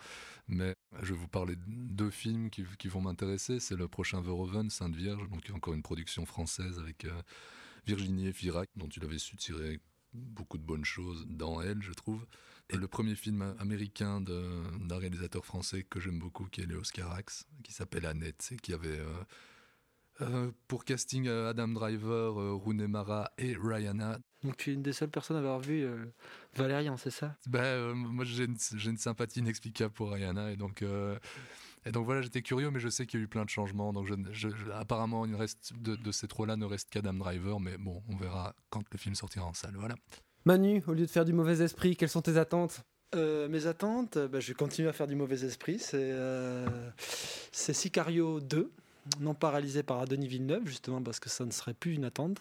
[0.48, 3.60] Mais je vais vous parler de deux films qui, qui vont m'intéresser.
[3.60, 7.06] C'est le prochain Verhoeven, Sainte Vierge, donc encore une production française avec
[7.86, 9.80] Virginie Efira, dont il avait su tirer
[10.14, 12.26] beaucoup de bonnes choses dans elle, je trouve.
[12.70, 17.46] Et le premier film américain d'un réalisateur français que j'aime beaucoup, qui est Léos Carax,
[17.62, 19.24] qui s'appelle Annette, et qui avait euh,
[20.22, 24.18] euh, pour casting euh, Adam Driver, Rooney Mara et Rihanna.
[24.42, 25.86] Donc tu es une des seules personnes à avoir vu
[26.54, 27.36] Valérian, c'est ça?
[27.46, 30.82] Ben Moi j'ai une, une, sympathie inexplicable pour Rihanna, et donc
[31.86, 33.92] et donc voilà, j'étais curieux, mais je sais qu'il y a eu plein de changements.
[33.92, 38.16] Donc je, apparemment, il reste de, ces trois-là ne reste qu'Adam Driver, mais bon, on
[38.16, 39.74] verra quand le film sortira en salle.
[39.76, 39.94] Voilà.
[40.46, 42.84] Manu, au lieu de faire du mauvais esprit, quelles sont tes attentes?
[43.14, 45.78] Euh, mes attentes, bah, je continue à faire du mauvais esprit.
[45.78, 46.66] C'est euh,
[47.52, 48.70] Sicario 2,
[49.20, 52.40] non pas réalisé par Denis Villeneuve, justement parce que ça ne serait plus une attente,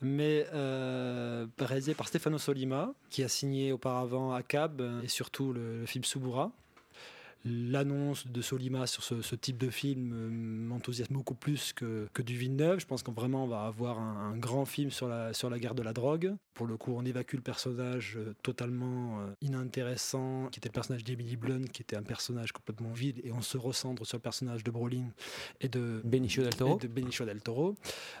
[0.00, 5.86] mais euh, réalisé par Stefano Solima, qui a signé auparavant ACAB et surtout le, le
[5.86, 6.52] film Subura
[7.44, 12.36] l'annonce de Solima sur ce, type de film euh, m'enthousiasme beaucoup plus que, que, du
[12.36, 12.80] Villeneuve.
[12.80, 15.82] Je pense qu'on vraiment va avoir un, grand film sur la, sur la guerre de
[15.82, 16.34] la drogue.
[16.54, 21.04] Pour le coup, on évacue le personnage euh, totalement euh, inintéressant, qui était le personnage
[21.04, 24.64] d'Emily Blunt, qui était un personnage complètement vide, et on se recentre sur le personnage
[24.64, 25.10] de Brolin
[25.60, 26.76] et de Benicio del Toro.
[26.76, 27.74] de Benicio del Toro.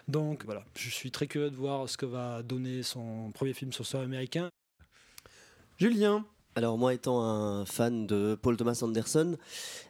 [0.06, 3.72] Donc voilà, je suis très curieux de voir ce que va donner son premier film
[3.72, 4.50] sur sol américain.
[5.78, 6.24] Julien,
[6.56, 9.36] alors moi étant un fan de Paul Thomas Anderson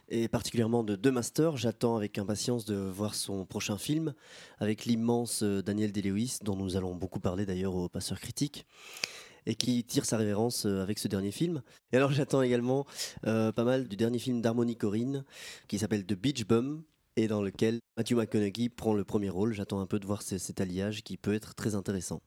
[0.09, 4.13] et particulièrement de The Master, j'attends avec impatience de voir son prochain film
[4.59, 8.65] avec l'immense euh, Daniel Day-Lewis dont nous allons beaucoup parler d'ailleurs au Passeur Critique
[9.45, 11.61] et qui tire sa révérence euh, avec ce dernier film.
[11.91, 12.85] Et alors j'attends également
[13.27, 15.23] euh, pas mal du dernier film d'Harmony Corinne
[15.67, 16.83] qui s'appelle The Beach Bum
[17.15, 19.53] et dans lequel Matthew McConaughey prend le premier rôle.
[19.53, 22.21] J'attends un peu de voir cet alliage qui peut être très intéressant.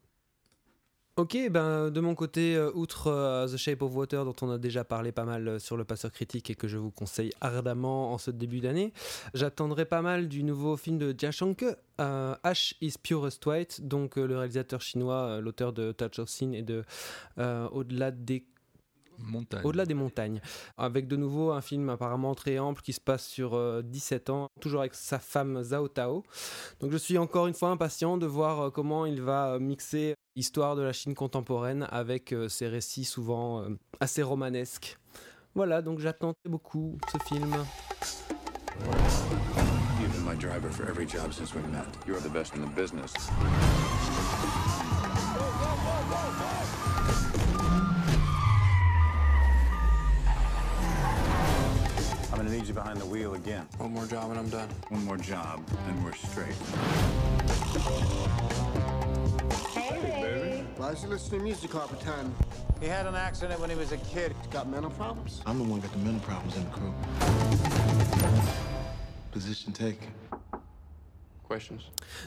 [1.19, 4.57] Ok, ben de mon côté, euh, outre euh, The Shape of Water dont on a
[4.57, 8.13] déjà parlé pas mal euh, sur le passeur critique et que je vous conseille ardemment
[8.13, 8.93] en ce début d'année,
[9.35, 11.65] j'attendrai pas mal du nouveau film de Jia Shanke,
[11.99, 16.85] Ash is Purest White, donc le réalisateur chinois, l'auteur de Touch of Sin et de
[17.37, 18.47] Au-delà des
[19.65, 20.41] au-delà des montagnes.
[20.77, 24.83] Avec de nouveau un film apparemment très ample qui se passe sur 17 ans, toujours
[24.83, 26.23] avec sa femme Zhao Tao.
[26.79, 30.83] Donc je suis encore une fois impatient de voir comment il va mixer histoire de
[30.83, 34.99] la Chine contemporaine avec euh, ces récits souvent euh, assez romanesques.
[35.55, 37.53] Voilà, donc j'attends beaucoup ce film.
[40.01, 41.85] You've been my driver for every job since we met.
[42.07, 43.13] You're the best in the business.
[52.31, 53.67] I'm gonna need you behind the wheel again.
[53.79, 54.69] One more job and I'm done.
[54.91, 56.55] One more job and we're straight.
[60.79, 62.33] Why is he listening to music all the time?
[62.81, 64.33] He had an accident when he was a kid.
[64.41, 65.43] He's got mental problems?
[65.45, 66.95] I'm the one got the mental problems in the crew.
[69.33, 70.07] Position taken.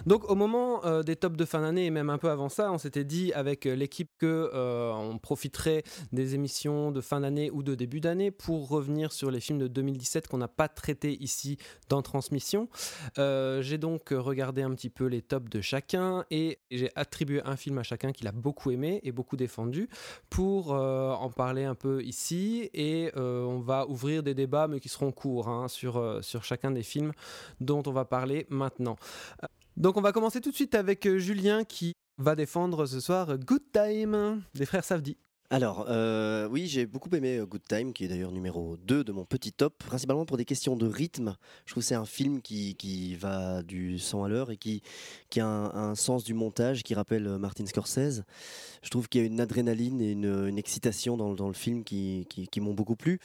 [0.05, 2.71] Donc au moment euh, des tops de fin d'année et même un peu avant ça,
[2.71, 7.51] on s'était dit avec euh, l'équipe que euh, on profiterait des émissions de fin d'année
[7.51, 11.21] ou de début d'année pour revenir sur les films de 2017 qu'on n'a pas traités
[11.21, 11.57] ici
[11.89, 12.67] dans Transmission.
[13.17, 17.77] j'ai donc regardé un petit peu les tops de chacun et j'ai attribué un film
[17.77, 19.87] à chacun qu'il a beaucoup aimé et beaucoup défendu
[20.29, 25.11] pour en parler un peu ici et on va ouvrir des débats mais qui seront
[25.11, 27.13] courts hein, sur, sur chacun des films
[27.59, 28.97] dont on va parler maintenant.
[29.77, 33.37] Donc on va commencer tout de suite avec euh, Julien qui va défendre ce soir
[33.37, 35.17] Good Time des frères Savdi.
[35.53, 39.11] Alors, euh, oui, j'ai beaucoup aimé euh, Good Time, qui est d'ailleurs numéro 2 de
[39.11, 41.35] mon petit top, principalement pour des questions de rythme.
[41.65, 44.81] Je trouve que c'est un film qui, qui, va du 100 à l'heure et qui,
[45.29, 48.23] qui a un, sens du montage qui rappelle euh, Martin Scorsese.
[48.81, 51.83] Je trouve qu'il y a une adrénaline et une, une excitation dans, dans, le film
[51.83, 53.19] qui, qui, qui m'ont beaucoup plu.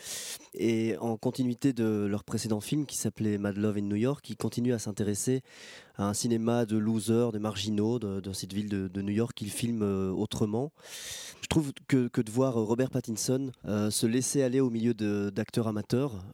[0.52, 4.36] Et en continuité de leur précédent film qui s'appelait Mad Love in New York, ils
[4.36, 5.42] continuent à s'intéresser
[5.96, 9.50] à un cinéma de losers, de marginaux de, cette ville de, de New York qu'ils
[9.50, 10.72] filment autrement.
[11.40, 16.24] Je trouve que de voir Robert Pattinson se laisser aller au milieu d'acteurs amateurs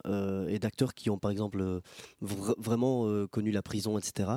[0.48, 1.80] et d'acteurs qui ont par exemple
[2.20, 4.30] vraiment connu la prison, etc.,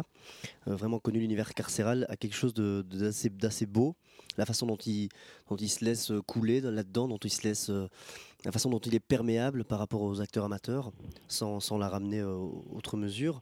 [0.66, 3.96] vraiment connu l'univers carcéral, à quelque chose d'assez beau.
[4.38, 5.10] La façon dont il,
[5.70, 7.08] se laisse couler là-dedans,
[8.46, 10.92] la façon dont il est perméable par rapport aux acteurs amateurs,
[11.28, 13.42] sans, la ramener autre mesure.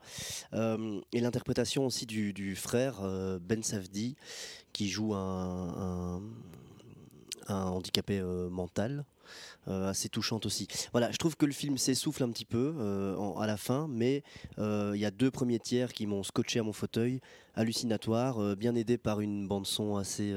[0.53, 4.15] Euh, et l'interprétation aussi du, frère euh, Ben Safdi,
[4.71, 6.21] qui joue un,
[7.49, 9.05] handicapé euh, mental.
[9.67, 10.67] assez touchante aussi.
[10.91, 12.75] Voilà, je trouve que le film s'essouffle un petit peu
[13.39, 14.23] à la fin, mais
[14.57, 17.21] il y a deux premiers tiers qui m'ont scotché à mon fauteuil,
[17.55, 20.35] hallucinatoire, bien aidé par une bande son assez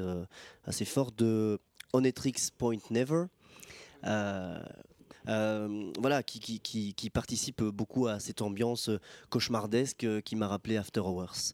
[0.65, 1.59] assez forte de
[1.93, 3.25] Onetrix Point Never,
[4.05, 4.61] euh,
[5.27, 8.89] euh, voilà, qui, participe beaucoup à cette ambiance
[9.29, 11.53] cauchemardesque qui m'a rappelé After Hours.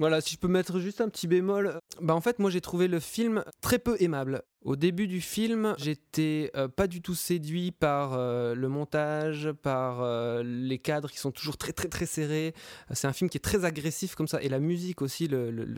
[0.00, 2.88] Voilà, si je peux mettre juste un petit bémol, bah en fait moi j'ai trouvé
[2.88, 4.42] le film très peu aimable.
[4.64, 10.02] Au début du film, j'étais euh, pas du tout séduit par euh, le montage, par
[10.02, 12.54] euh, les cadres qui sont toujours très très très serrés.
[12.90, 15.28] C'est un film qui est très agressif comme ça et la musique aussi.
[15.28, 15.76] Le,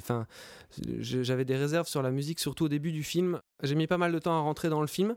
[1.00, 3.40] j'avais des réserves sur la musique surtout au début du film.
[3.62, 5.14] J'ai mis pas mal de temps à rentrer dans le film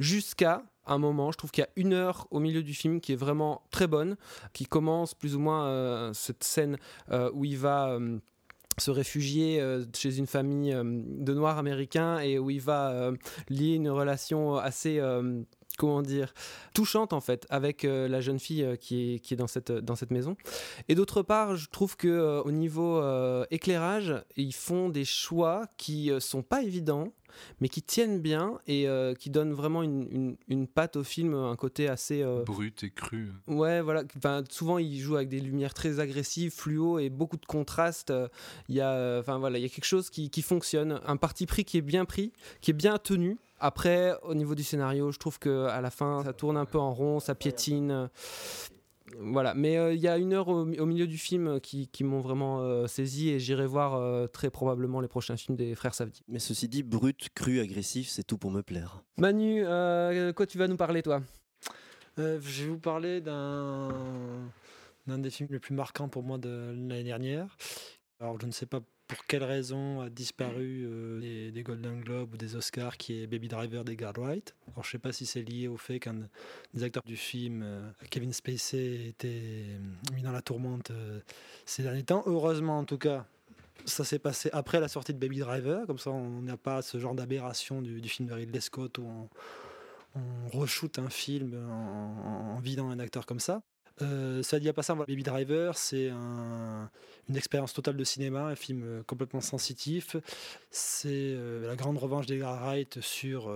[0.00, 3.12] jusqu'à un moment, je trouve qu'il y a une heure au milieu du film qui
[3.12, 4.16] est vraiment très bonne,
[4.52, 6.78] qui commence plus ou moins cette scène
[7.32, 7.96] où il va
[8.78, 13.16] se réfugier euh, chez une famille euh, de noirs américains et où il va euh,
[13.48, 15.00] lier une relation assez
[15.78, 16.34] comment dire,
[16.74, 20.10] touchante en fait avec la jeune fille qui, est, qui est dans cette, dans cette
[20.10, 20.36] maison.
[20.88, 23.02] Et d'autre part, je trouve que au niveau
[23.50, 27.12] éclairage, ils font des choix qui sont pas évidents
[27.60, 31.56] mais qui tiennent bien et euh, qui donnent vraiment une, une, patte au film, un
[31.56, 33.28] côté assez euh, brut et cru.
[33.46, 34.04] Ouais, voilà.
[34.16, 38.12] Enfin, souvent, il joue avec des lumières très agressives, fluo et beaucoup de contraste.
[38.68, 41.46] Il y a, enfin voilà, il y a quelque chose qui, qui fonctionne, un parti
[41.46, 43.38] pris qui est bien pris, qui est bien tenu.
[43.60, 46.78] Après, au niveau du scénario, je trouve que à la fin, ça tourne un peu
[46.78, 48.08] en rond, ça piétine.
[49.18, 52.20] Voilà, mais euh, il y a une heure au, milieu du film euh, qui, m'ont
[52.20, 56.22] vraiment euh, saisi et j'irai voir très probablement les prochains films des frères Savdi.
[56.28, 59.02] Mais ceci dit, brut, cru, agressif, c'est tout pour me plaire.
[59.18, 59.64] Manu,
[60.34, 61.22] quoi tu vas nous parler toi?
[62.16, 63.88] Je vais vous parler d'un
[65.06, 67.56] d'un des films les plus marquants pour moi de l'année dernière.
[68.20, 72.36] Alors je ne sais pas pour quelle raison a disparu euh, des, Golden Globes ou
[72.36, 74.54] des Oscars qui est Baby Driver d'Edgar Wright?
[74.72, 76.14] Alors je sais pas si c'est lié au fait qu'un
[76.74, 80.92] des acteurs du film, euh, Kevin Spacey, était euh, mis dans la tourmente
[81.66, 82.22] ces derniers temps.
[82.26, 83.26] Heureusement en tout cas,
[83.84, 86.98] ça s'est passé après la sortie de Baby Driver, comme ça on n'a pas ce
[86.98, 89.28] genre d'aberration du, film de Ridley Scott où on,
[90.14, 93.60] on re-shoot un film en vidant un acteur comme ça.
[94.02, 98.82] Euh, ça dit à passer, Baby Driver, c'est une expérience totale de cinéma, un film
[98.84, 100.16] euh, complètement sensitif.
[100.70, 103.52] C'est euh, la grande revanche d'Edgar Wright sur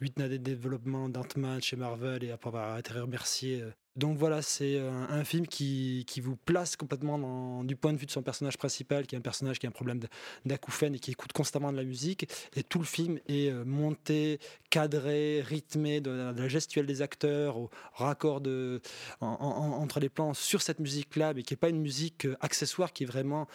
[0.00, 3.62] 8 années de développement d'Ant-Man chez Marvel et après avoir été remercié
[4.00, 8.22] donc voilà, c'est un, film qui, vous place complètement du point de vue de son
[8.22, 10.00] personnage principal, qui est un personnage qui a un problème
[10.46, 12.26] d'acouphène et qui écoute constamment de la musique.
[12.56, 17.70] Et tout le film est euh, monté, cadré, rythmé de, la gestuelle des acteurs, au
[17.92, 18.40] raccord
[19.20, 23.02] entre les plans sur cette musique-là, mais qui n'est pas une musique euh, accessoire, qui
[23.02, 23.48] est vraiment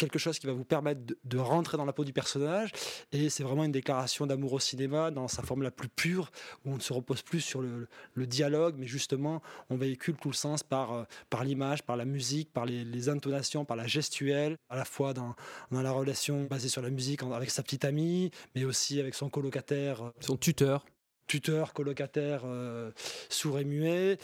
[0.00, 2.72] quelque chose qui va vous permettre de, rentrer dans la peau du personnage.
[3.12, 6.30] Et c'est vraiment une déclaration d'amour au cinéma dans sa forme la plus pure,
[6.64, 7.88] où on ne se repose plus sur le,
[8.26, 12.52] dialogue, mais justement, on véhicule tout le sens par, euh, par l'image, par la musique,
[12.52, 15.34] par les, intonations, par la gestuelle, à la fois dans,
[15.70, 19.28] dans la relation basée sur la musique avec sa petite amie, mais aussi avec son
[19.28, 20.02] colocataire.
[20.04, 20.84] Euh, son tuteur
[21.26, 22.90] tuteur, colocataire, euh,
[23.28, 24.18] sourd et muet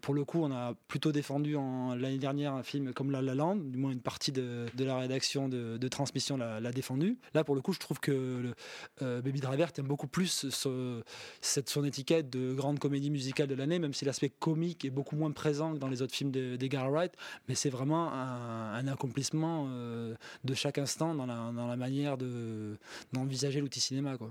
[0.00, 1.56] pour le coup, on a plutôt défendu
[1.96, 5.48] l'année dernière un film comme La La Land, du moins une partie de, la rédaction
[5.48, 7.18] de, transmission l'a défendu.
[7.34, 8.52] Là, pour le coup, je trouve que
[9.02, 10.46] euh, Baby Driver tient beaucoup plus
[11.40, 15.16] cette, son étiquette de grande comédie musicale de l'année, même si l'aspect comique est beaucoup
[15.16, 17.12] moins présent que dans les autres films d'Edgar Wright.
[17.48, 22.16] Mais c'est vraiment un, accomplissement euh, de chaque instant dans la, dans la manière
[23.12, 24.16] d'envisager l'outil cinéma.
[24.16, 24.30] Quoi.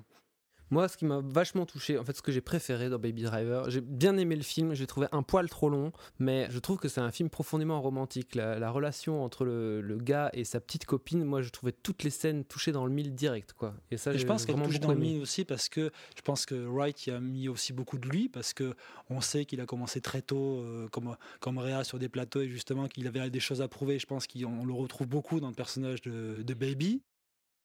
[0.72, 3.70] Moi, ce qui m'a vachement touché, en fait, ce que j'ai préféré dans Baby Driver,
[3.70, 6.88] j'ai bien aimé le film, j'ai trouvé un poil trop long, mais je trouve que
[6.88, 8.36] c'est un film profondément romantique.
[8.36, 12.46] La, relation entre le, gars et sa petite copine, moi, je trouvais toutes les scènes
[12.46, 13.74] touchées dans le mille direct, quoi.
[13.92, 16.56] Et ça, je pense qu'elle touche dans le mille aussi parce que je pense que
[16.56, 18.76] Wright y a mis aussi beaucoup de lui parce que
[19.10, 22.48] on sait qu'il a commencé très tôt euh, comme comme Réa sur des plateaux et
[22.48, 24.00] justement qu'il avait des choses à prouver.
[24.00, 27.02] Je pense qu'on le retrouve beaucoup dans le personnage de, de Baby.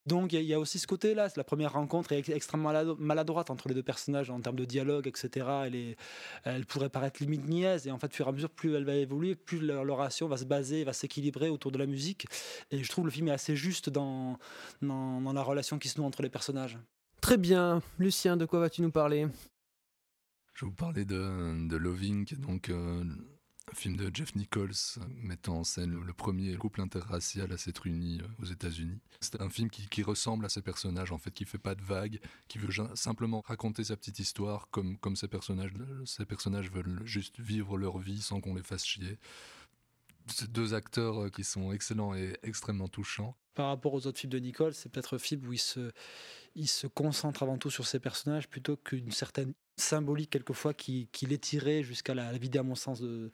[0.07, 3.75] Donc il y, a aussi ce côté-là, la première rencontre est extrêmement maladroite entre les
[3.75, 5.47] deux personnages en termes de dialogue, etc.
[5.65, 5.97] Elle,
[6.45, 8.85] elle pourrait paraître limite niaise, et en fait, au fur et à mesure, plus elle
[8.85, 12.27] va évoluer, plus leur, relation va se baser, va s'équilibrer autour de la musique.
[12.71, 14.39] Et je trouve le film est assez juste dans,
[14.83, 16.79] dans, dans la relation qui se noue entre les personnages.
[17.23, 17.81] Très bien.
[17.99, 19.27] Lucien, de quoi vas-tu nous parler?
[20.53, 23.03] Je vais vous parler de, de Loving, est donc euh,
[23.75, 28.43] film de Jeff Nichols mettant en scène le premier couple interracial à s'être uni euh,
[28.43, 28.99] aux États-Unis.
[29.21, 31.83] C'est un film qui, qui, ressemble à ces personnages, en fait, qui fait pas de
[31.83, 35.73] vagues, qui veut simplement raconter sa petite histoire comme, comme ces, personnages,
[36.05, 39.19] ces personnages veulent juste vivre leur vie sans qu'on les fasse chier.
[40.49, 43.37] Deux acteurs euh, qui sont excellents et extrêmement touchants.
[43.55, 45.93] Par rapport aux autres films de Nichols, c'est peut-être un film où il se,
[46.55, 51.27] il se concentre avant tout sur ses personnages plutôt qu'une certaine symbolique quelquefois qui, qui
[51.27, 53.31] l'étirait jusqu'à la, vider à mon sens de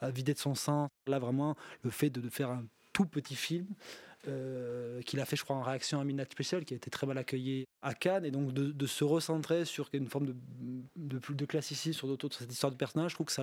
[0.00, 3.66] à vider de son sens là vraiment le fait de faire un tout petit film
[4.28, 7.06] euh, qu'il a fait je crois en réaction à Midnight Special qui a été très
[7.06, 10.36] mal accueilli à Cannes et donc de, se recentrer sur une forme de,
[10.96, 13.42] de, de classicisme sur d'autres cette histoire de personnage je trouve que ça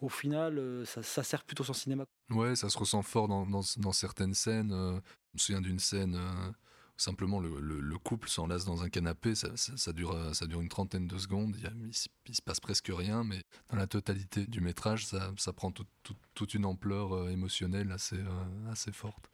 [0.00, 4.34] au final euh, ça, sert plutôt son cinéma ouais ça se ressent fort dans, certaines
[4.34, 6.52] scènes euh, je me souviens d'une scène euh,
[6.98, 10.14] simplement le, le, le couple s'enlace dans un canapé, ça, dure,
[10.60, 11.90] une trentaine de secondes, il,
[12.26, 16.14] il, se passe presque rien, mais dans la totalité du métrage, ça, prend tout, tout,
[16.34, 19.31] toute une ampleur émotionnelle assez forte.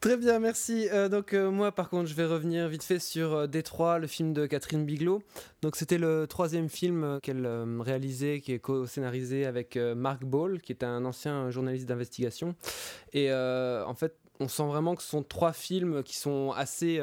[0.00, 0.88] Très bien, merci.
[0.92, 4.06] Euh, donc euh, moi, par contre, je vais revenir vite fait sur euh, Détroit, le
[4.06, 5.22] film de Catherine Bigelow.
[5.62, 10.72] Donc c'était le troisième film qu'elle euh, réalisait, qui est co-scénarisé avec Mark Ball, qui
[10.72, 12.54] est un ancien journaliste d'investigation.
[13.14, 17.00] Et en fait, on sent vraiment que ce sont trois films qui sont assez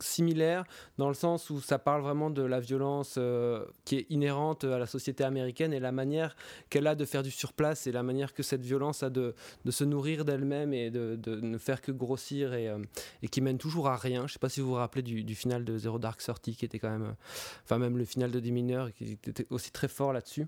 [0.00, 0.64] similaires
[0.98, 4.78] dans le sens où ça parle vraiment de la violence euh, qui est inhérente à
[4.78, 6.36] la société américaine et la manière
[6.70, 9.34] qu'elle a de faire du surplace et la manière que cette violence a de,
[9.68, 12.78] se nourrir d'elle-même et de, ne faire que grossir et, euh,
[13.22, 14.20] et, qui mène toujours à rien.
[14.20, 16.64] Je ne sais pas si vous vous rappelez du, final de Zero Dark Thirty qui
[16.64, 17.12] était quand même, euh,
[17.64, 20.46] enfin même le final de 10 mineurs qui était aussi très fort là-dessus.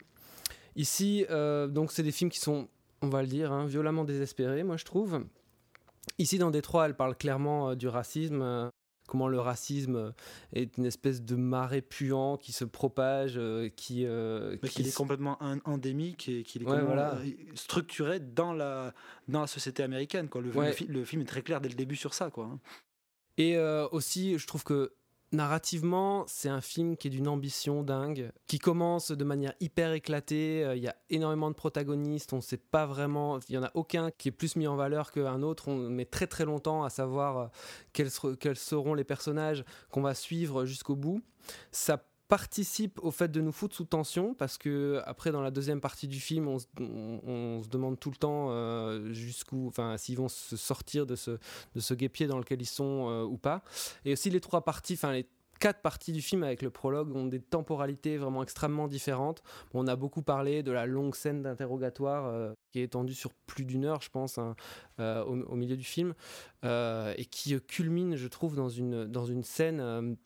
[0.77, 2.68] Ici, donc c'est des films qui sont
[3.03, 5.24] on va le dire, hein, violemment désespérée, moi je trouve.
[6.18, 8.70] Ici, dans Détroit, elle parle clairement du racisme,
[9.09, 10.14] comment le racisme
[10.53, 14.07] est une espèce de marais puant qui se propage, euh, qui...
[14.07, 17.18] Mais qui est complètement endémique et qui est ouais, voilà.
[17.55, 18.94] structuré dans la,
[19.27, 20.29] dans la société américaine.
[20.29, 20.42] Quoi.
[20.42, 20.77] Le, ouais.
[20.87, 22.31] le, le, film est très clair dès le début sur ça.
[22.31, 22.44] Quoi.
[22.44, 22.61] hein.
[23.38, 23.59] Et
[23.92, 24.92] aussi, je trouve que
[25.32, 30.60] narrativement, c'est un film qui est d'une ambition dingue, qui commence de manière hyper éclatée.
[30.60, 33.64] Il euh, y a énormément de protagonistes, on ne sait pas vraiment, il n'y en
[33.64, 35.68] a aucun qui est plus mis en valeur qu'un autre.
[35.68, 37.46] On met très très longtemps à savoir euh,
[37.92, 38.10] quels,
[38.40, 41.22] quels seront les personnages qu'on va suivre jusqu'au bout.
[41.72, 45.80] Ça participe au fait de nous foutre sous tension parce que après dans la deuxième
[45.80, 50.56] partie du film on, se demande tout le temps euh, jusqu'où enfin s'ils vont se
[50.56, 51.32] sortir de ce
[51.74, 53.62] de ce guépier dans lequel ils sont euh, ou pas
[54.04, 55.26] et aussi les trois parties enfin les
[55.58, 59.42] quatre parties du film avec le prologue ont des temporalités vraiment extrêmement différentes.
[59.74, 63.64] On a beaucoup parlé de la longue scène d'interrogatoire euh, qui est étendue sur plus
[63.64, 64.54] d'une heure, je pense, hein,
[64.98, 66.14] au, milieu du film,
[66.62, 70.16] et qui culmine, je trouve, dans une, dans une scène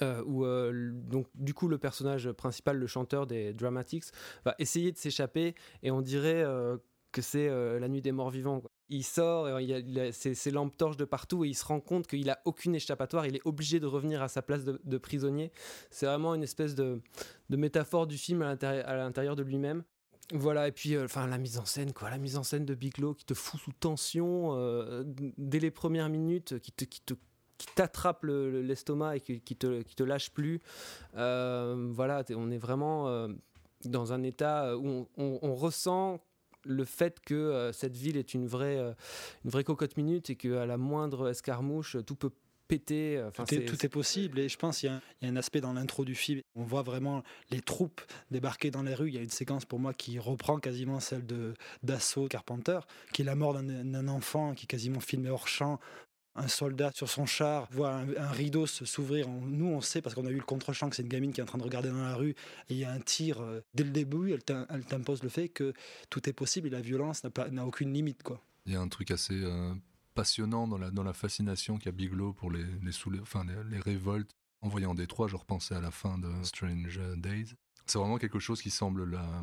[0.00, 4.04] euh, où euh, donc du coup le personnage principal, le chanteur des Dramatics,
[4.44, 6.76] va essayer de s'échapper et on dirait euh,
[7.10, 8.62] que c'est la nuit des morts vivants.
[8.88, 12.06] Il sort, il a, a ses, lampes torches de partout et il se rend compte
[12.06, 13.26] qu'il a aucune échappatoire.
[13.26, 15.52] Il est obligé de revenir à sa place de, prisonnier.
[15.90, 17.02] C'est vraiment une espèce de,
[17.50, 19.84] métaphore du film à l'intérieur de lui-même.
[20.32, 23.12] Voilà, et puis enfin la mise en scène, quoi, la mise en scène de Bigelow
[23.12, 24.56] qui te fout sous tension
[25.36, 27.12] dès les premières minutes, qui te, qui te
[27.62, 30.60] qui t'attrape l'estomac le, et qui, qui, te, qui te lâche plus.
[31.16, 33.28] Euh, voilà, on est vraiment euh,
[33.84, 36.20] dans un état où on, on, on ressent
[36.64, 38.78] le fait que euh, cette ville est une vraie,
[39.44, 42.32] une vraie cocotte minute et qu'à la moindre escarmouche, tout peut
[42.66, 43.22] péter.
[43.28, 45.60] Enfin, tout, est, tout est possible et je pense qu'il y, y, a un aspect
[45.60, 46.40] dans l'intro du film.
[46.56, 48.00] On voit vraiment les troupes
[48.32, 49.08] débarquer dans les rues.
[49.08, 52.80] Il y a une séquence pour moi qui reprend quasiment celle de d'assaut Carpenter,
[53.12, 55.78] qui est la mort d'un enfant qui est quasiment filmé hors champ
[56.34, 59.28] un soldat sur son char voit un, rideau s'ouvrir.
[59.28, 61.42] Nous, on sait parce qu'on a eu le contre-champ que c'est une gamine qui est
[61.42, 62.34] en train de regarder dans la rue
[62.68, 64.32] et il y a un tir euh, dès le début.
[64.32, 65.72] Elle t'impose le fait que
[66.10, 68.22] tout est possible et la violence n'a aucune limite.
[68.22, 68.40] Quoi.
[68.66, 69.74] Il y a un truc assez euh,
[70.14, 72.64] passionnant dans la, fascination qu'a Bigelow pour les
[73.84, 74.30] révoltes.
[74.62, 77.54] En voyant Détroit, je repensais à la fin de Strange Days.
[77.86, 79.42] C'est vraiment quelque chose qui semble la,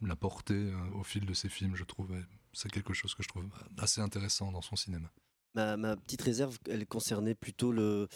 [0.00, 2.12] la porter euh, au fil de ses films, je trouve.
[2.52, 3.48] C'est quelque chose que je trouve
[3.78, 5.10] assez intéressant dans son cinéma.
[5.54, 8.08] Ma, petite réserve, elle concernait plutôt le,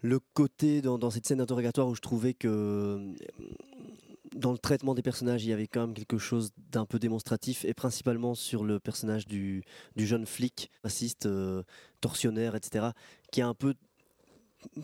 [0.00, 3.14] le côté dans, cette scène d'interrogatoire où je trouvais que
[4.34, 7.64] dans le traitement des personnages, il y avait quand même quelque chose d'un peu démonstratif,
[7.64, 9.62] et principalement sur le personnage du,
[9.94, 11.62] du jeune flic, raciste, euh,
[12.00, 12.88] tortionnaire, etc.,
[13.30, 13.74] qui a un peu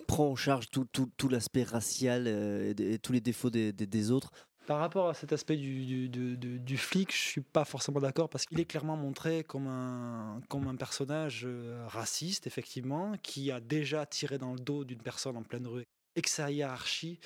[0.06, 4.10] prend en charge tout, tout, tout l'aspect racial euh, et, tous les défauts des, des
[4.10, 4.32] autres
[4.68, 8.66] Par rapport à cet aspect du, flic, je suis pas forcément d'accord parce qu'il est
[8.66, 14.52] clairement montré comme un, comme un personnage euh, raciste, effectivement, qui a déjà tiré dans
[14.52, 17.18] le dos d'une personne en pleine rue et que sa hiérarchie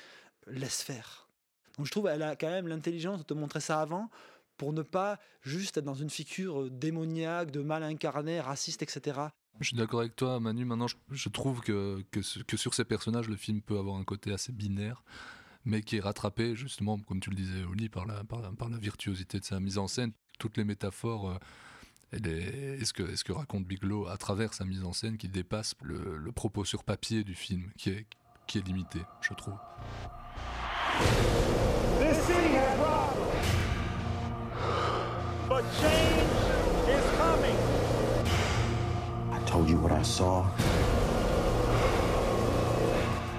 [0.47, 1.27] laisse faire.
[1.75, 4.09] Donc je trouve qu'elle a quand même l'intelligence de te montrer ça avant
[4.55, 9.19] pour ne pas juste être dans une figure démoniaque, de mal incarné, raciste, etc.
[9.59, 10.63] Je suis d'accord avec toi, Manu.
[10.63, 14.53] Maintenant, je, trouve que, que, sur ces personnages, le film peut avoir un côté assez
[14.53, 15.03] binaire
[15.65, 18.69] mais qui est rattrapé justement, comme tu le disais, Oli, par la, par la, par
[18.69, 20.11] la virtuosité de sa mise en scène.
[20.39, 21.37] Toutes les métaphores euh,
[22.25, 26.17] et, et ce, que, raconte Bigelow à travers sa mise en scène qui dépasse le,
[26.17, 28.05] le propos sur papier du film, qui est,
[28.47, 29.55] qui est limité, je trouve.
[31.99, 33.31] This city has problems,
[35.47, 37.57] but change is coming.
[39.31, 40.45] I told you what I saw.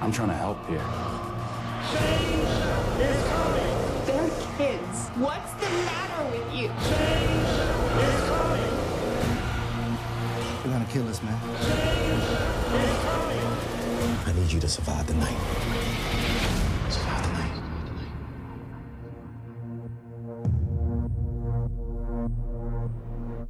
[0.00, 1.13] I'm trying to help here.
[1.92, 2.52] Change
[3.08, 3.76] is coming.
[4.06, 4.98] They're kids.
[5.24, 6.68] What's the matter with you?
[6.88, 7.50] Change
[8.08, 8.74] is coming.
[10.62, 11.38] They're gonna kill us, man.
[11.60, 12.28] Change
[12.80, 13.44] is coming.
[14.26, 15.38] I need you to survive the night.
[16.90, 17.52] Survive the night.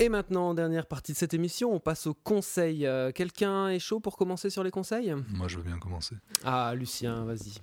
[0.00, 2.86] Et maintenant, dernière partie de cette émission, on passe au conseil.
[2.86, 5.14] Euh, Quelqu'un est chaud pour commencer sur les conseils?
[5.34, 6.16] Moi, je veux bien commencer.
[6.44, 7.54] Ah, Lucien, vas-y.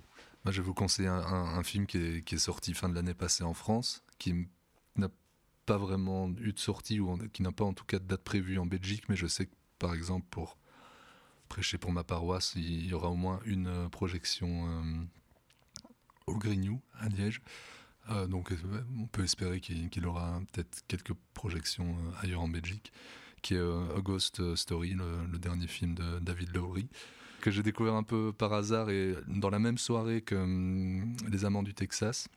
[0.44, 3.54] Moi, je vais vous conseiller un, film qui est, sorti fin de l'année passée en
[3.54, 4.48] France, qui
[4.96, 5.08] n'a
[5.66, 8.58] pas vraiment eu de sortie, ou qui n'a pas en tout cas de date prévue
[8.58, 10.58] en Belgique, mais je sais que, par exemple, pour
[11.48, 15.04] prêcher pour ma paroisse, il y aura au moins une euh, projection euh,
[16.26, 17.42] au Grignou, à Liège.
[18.10, 18.52] Euh, donc
[18.98, 22.92] on peut espérer qu'il qu aura peut-être quelques projections ailleurs en Belgique,
[23.42, 26.88] qui est euh, A Ghost Story, le, le, dernier film de David Lowry,
[27.42, 31.44] que j'ai découvert un peu par hasard et dans la même soirée que hum, Les
[31.44, 32.28] Amants du Texas.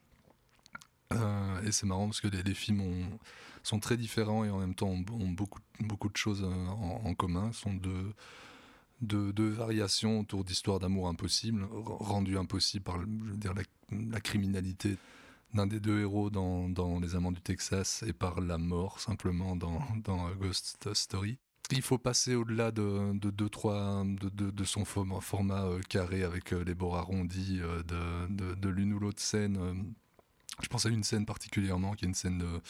[1.14, 3.20] et c'est marrant parce que les, films ont,
[3.64, 7.54] sont très différents et en même temps ont, beaucoup, beaucoup de choses en, en commun,
[7.54, 8.14] sont deux
[9.02, 14.22] de, de, variations autour d'histoires d'amour impossibles, rendues impossibles par je veux dire, la, la
[14.22, 14.98] criminalité
[15.54, 19.56] d'un des deux héros dans, dans, Les Amants du Texas et par la mort simplement
[19.56, 21.38] dans, dans Ghost Story.
[21.72, 26.24] Il faut passer au-delà de, de, de, trois, de, de, de son format, euh, carré
[26.24, 27.82] avec euh, les bords arrondis euh,
[28.56, 29.94] de, l'une ou l'autre scène.
[30.62, 32.62] Je pense à une scène particulièrement qui est une scène de,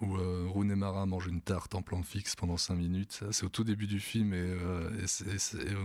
[0.00, 3.24] où euh, Rooney Mara mange une tarte en plan fixe pendant 5 minutes.
[3.30, 4.90] C'est au tout début du film et, euh,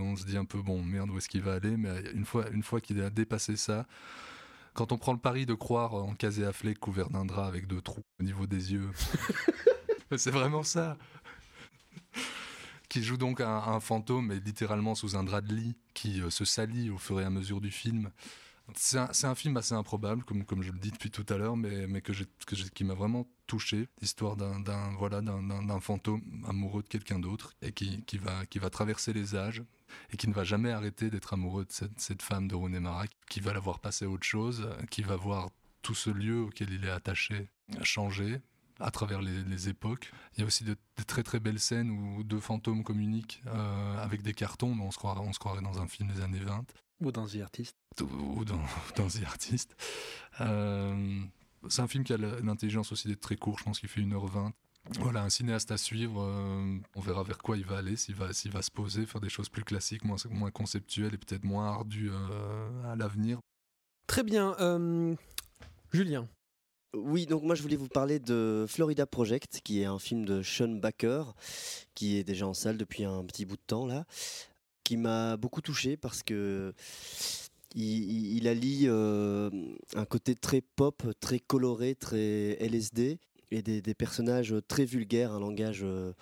[0.00, 1.76] on se dit un peu bon merde où est-ce qu'il va aller?
[1.76, 3.86] Mais une fois, une fois qu'il a dépassé ça,
[4.74, 7.80] quand on prend le pari de croire en Casey Affleck couvert d'un drap avec deux
[7.80, 8.90] trous au niveau des yeux,
[10.16, 10.96] c'est vraiment ça.
[12.90, 16.28] Qui joue donc un, un, fantôme, mais littéralement sous un drap de lit, qui euh,
[16.28, 18.10] se salit au fur et à mesure du film.
[18.76, 21.88] C'est un, film assez improbable, comme, comme je le dis depuis tout à l'heure, mais,
[21.88, 22.12] mais que,
[22.46, 23.88] que qui m'a vraiment touché.
[24.00, 25.20] L'histoire d'un voilà,
[25.80, 29.64] fantôme amoureux de quelqu'un d'autre et qui, qui, va, qui va traverser les âges
[30.12, 33.06] et qui ne va jamais arrêter d'être amoureux de cette, cette femme de René Marat,
[33.28, 35.50] qui va la voir passer à autre chose, qui va voir
[35.82, 37.48] tout ce lieu auquel il est attaché
[37.82, 38.40] changer
[38.80, 40.12] à travers les, les, époques.
[40.34, 43.98] Il y a aussi de, de, très très belles scènes où deux fantômes communiquent euh,
[43.98, 46.40] avec des cartons, mais on se, croirait, on se croirait dans un film des années
[46.40, 46.64] 20.
[47.02, 47.76] Ou dans The Artist.
[48.00, 48.60] Ou dans,
[48.96, 49.76] dans The Artist.
[50.40, 51.20] Euh,
[51.68, 54.52] c'est un film qui a l'intelligence aussi d'être très court, je pense qu'il fait 1h20.
[54.98, 58.26] Voilà, un cinéaste à suivre, euh, on verra vers quoi il va aller, s'il va,
[58.26, 62.10] va se poser, faire des choses plus classiques, moins, moins conceptuelles et peut-être moins ardues
[62.10, 63.38] euh, à l'avenir.
[64.06, 64.56] Très bien.
[64.58, 65.14] Euh,
[65.92, 66.26] Julien
[66.94, 70.42] oui, donc moi je voulais vous parler de Florida Project, qui est un film de
[70.42, 71.24] Sean Baker,
[71.94, 74.04] qui est déjà en salle depuis un petit bout de temps là,
[74.82, 76.74] qui m'a beaucoup touché parce que
[77.76, 79.50] il, il allie euh,
[79.94, 83.20] un côté très pop, très coloré, très LSD
[83.50, 86.12] et des, personnages très vulgaires, un langage euh,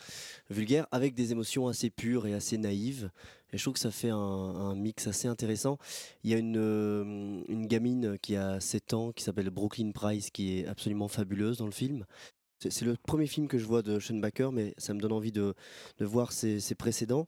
[0.51, 3.11] vulgaire, avec des émotions assez pures et assez naïves.
[3.53, 5.79] Et je trouve que ça fait un, mix assez intéressant.
[6.25, 10.59] Il y a une, euh, gamine qui a 7 ans, qui s'appelle Brooklyn Price, qui
[10.59, 12.05] est absolument fabuleuse dans le film.
[12.61, 15.31] C'est le premier film que je vois de Sean Baker, mais ça me donne envie
[15.31, 15.55] de,
[16.01, 17.25] voir ses, précédents,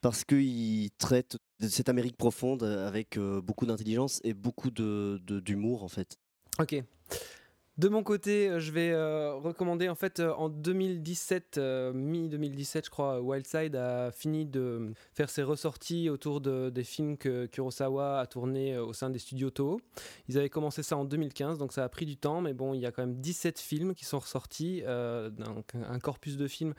[0.00, 6.16] parce qu'il traite cette Amérique profonde avec euh, beaucoup d'intelligence et beaucoup d'humour, en fait.
[6.58, 6.82] Ok.
[7.78, 12.86] De mon côté, euh, je vais euh, recommander en fait euh, en 2017, euh, mi-2017
[12.86, 18.20] je crois, Wildside a fini de faire ses ressorties autour de, des films que Kurosawa
[18.20, 19.78] a tourné au sein des studios Toho.
[20.28, 22.80] Ils avaient commencé ça en 2015, donc ça a pris du temps, mais bon, il
[22.80, 26.74] y a quand même 17 films qui sont ressortis, donc un corpus de films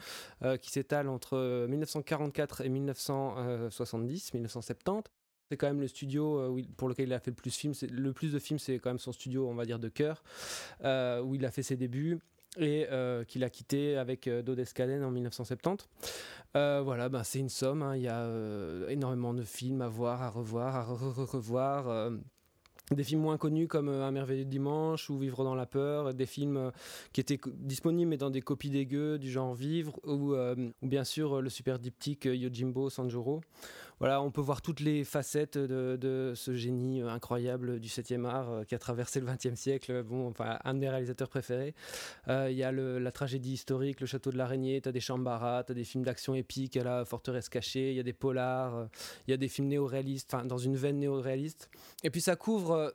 [0.61, 5.11] qui s'étale entre 1944 et 1970, 1970.
[5.49, 8.33] C'est quand même le studio pour lequel il a fait le plus, film, le plus
[8.33, 10.23] de films, c'est quand même son studio, on va dire, de cœur,
[10.81, 12.19] où il a fait ses débuts
[12.59, 15.87] et euh, qu'il a quitté avec euh, Dodescaden en 1970.
[16.55, 17.95] Euh, voilà, ben, c'est une somme, hein.
[17.95, 18.27] il y a
[18.89, 22.11] énormément de films à voir, à revoir, à revoir.
[22.91, 26.71] des films moins connus comme Un merveilleux dimanche ou Vivre dans la peur, des films
[27.11, 31.41] qui étaient disponibles mais dans des copies dégueu du genre Vivre ou, ou bien sûr
[31.41, 33.41] le super diptyque Yojimbo Sanjuro
[33.99, 38.51] voilà, on peut voir toutes les facettes de, ce génie euh, incroyable du 7e art
[38.51, 40.03] euh, qui a traversé le 20e siècle.
[40.03, 41.73] Bon, enfin, un de mes réalisateurs préférés.
[42.27, 45.63] Euh, il y a la tragédie historique, le château de l'araignée, tu as des chambaras,
[45.63, 48.87] tu as des films d'action épique à la forteresse cachée, il y a des polars,
[49.27, 51.69] il y a des films néo-réalistes, enfin, dans une veine néo-réaliste.
[52.03, 52.93] Et puis ça couvre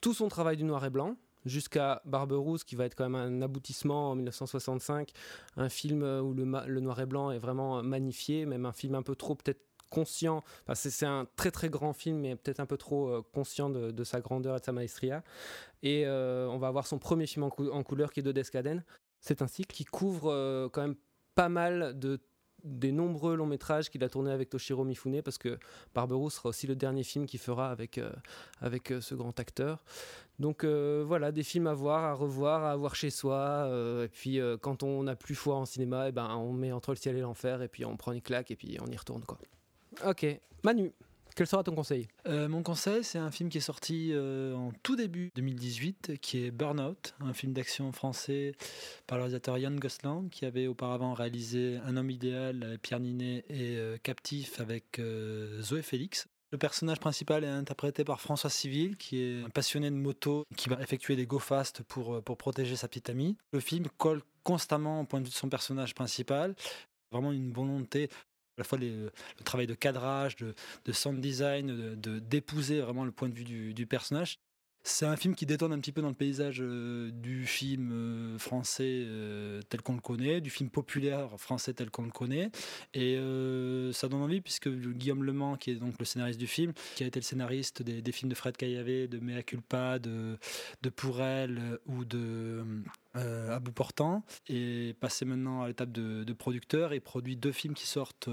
[0.00, 3.42] tout son travail du noir et blanc jusqu'à Barberousse, qui va être quand même un
[3.42, 5.10] aboutissement en 1965,
[5.56, 9.02] un film où le, le, noir et blanc est vraiment magnifié, même un film un
[9.02, 9.60] peu trop peut-être
[9.92, 10.42] conscient.
[10.74, 14.20] c'est un très très grand film, mais peut-être un peu trop euh, conscient de, sa
[14.20, 15.22] grandeur et de sa maestria.
[15.82, 18.82] Et euh, on va avoir son premier film en, couleur qui est de Descaden.
[19.20, 20.96] C'est un cycle qui couvre euh, quand même
[21.34, 22.18] pas mal de
[22.64, 25.58] des nombreux longs métrages qu'il a tourné avec Toshiro Mifune parce que
[25.96, 28.00] Barberousse sera aussi le dernier film qu'il fera avec,
[28.60, 29.82] avec ce grand acteur.
[30.38, 33.68] Donc voilà, des films à voir, à revoir, à avoir chez soi.
[34.04, 36.92] et puis quand on n'a plus foi en cinéma, et eh ben, on met entre
[36.92, 39.24] le ciel et l'enfer et puis on prend une claque et puis on y retourne.
[39.24, 39.38] quoi.
[40.04, 40.26] Ok.
[40.64, 40.92] Manu,
[41.34, 42.08] quel sera ton conseil?
[42.26, 46.44] Euh, Mon conseil, c'est un film qui est sorti euh, en tout début 2018, qui
[46.44, 48.52] est Burnout, un film d'action français
[49.06, 53.76] par le réalisateur Yann Gosselin, qui avait auparavant réalisé Un homme idéal, Pierre Ninet et
[53.76, 55.00] euh, Captif avec
[55.60, 56.26] Zoé Félix.
[56.50, 60.68] Le personnage principal est interprété par François Civil, qui est un passionné de moto, qui
[60.68, 63.38] va effectuer des go fast pour, pour protéger sa petite amie.
[63.52, 66.54] Le film colle constamment au point de vue de son personnage principal.
[67.10, 68.10] Vraiment une volonté
[68.56, 69.10] à la fois le
[69.44, 74.38] travail de cadrage, de, sound design, de d'épouser vraiment le point de vue du, personnage.
[74.84, 78.38] C'est un film qui détonne un petit peu dans le paysage euh, du film euh,
[78.38, 82.50] français euh, tel qu'on le connaît, du film populaire français tel qu'on le connaît.
[82.94, 83.16] Et
[83.92, 87.06] ça donne envie puisque Guillaume Lemans, qui est donc le scénariste du film, qui a
[87.06, 90.38] été le scénariste des, films de Fred Caillavé, de Mea Culpa, de,
[90.82, 92.64] de Pour elle ou de
[93.14, 97.74] euh, à bout portant et passé maintenant à l'étape de, producteur et produit deux films
[97.74, 98.30] qui sortent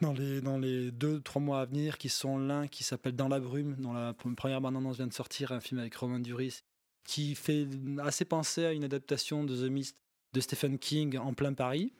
[0.00, 3.28] dans les, dans les deux, trois mois à venir, qui sont l'un qui s'appelle Dans
[3.28, 6.62] la brume, dont la première bande-annonce vient de sortir, un film avec Romain Duris,
[7.04, 7.68] qui fait
[8.02, 9.96] assez penser à une adaptation de The Mist
[10.32, 11.92] de Stephen King en plein Paris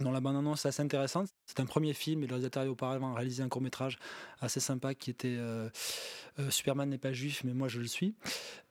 [0.00, 1.28] dont la bande-annonce est assez intéressante.
[1.46, 3.98] C'est un premier film et le réalisateur a auparavant réalisé un court-métrage
[4.40, 5.68] assez sympa qui était euh,
[6.38, 8.14] euh, Superman n'est pas juif, mais moi je le suis,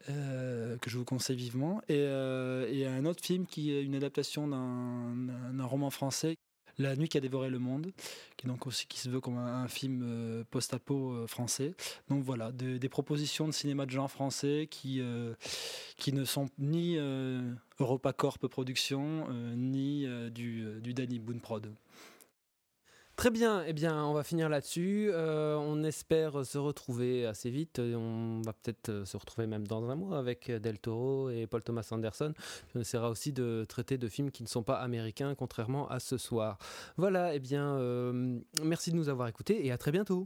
[0.10, 1.82] euh, que je vous conseille vivement.
[1.89, 6.38] Et, et, un autre film qui est une adaptation d'un roman français
[6.78, 7.91] la nuit qui a dévoré le monde,
[8.38, 11.74] qui donc aussi qui se veut comme un, film euh, post-apo euh, français.
[12.09, 15.34] Donc voilà, des propositions de cinéma de genre français qui euh,
[15.97, 16.97] qui ne sont ni
[17.80, 21.72] EuropaCorp Production ni du, du Danny Boone Prod.
[23.22, 25.11] Très bien, eh bien, on va finir là-dessus.
[25.13, 27.78] Euh, on espère se retrouver assez vite.
[27.78, 31.61] On va peut-être euh, se retrouver même dans un mois avec Del Toro et Paul
[31.61, 32.34] Thomas Anderson.
[32.74, 36.17] On essaiera aussi de traiter de films qui ne sont pas américains, contrairement à ce
[36.17, 36.57] soir.
[36.97, 40.24] Voilà, eh bien, euh, merci de nous avoir écoutés et à très bientôt.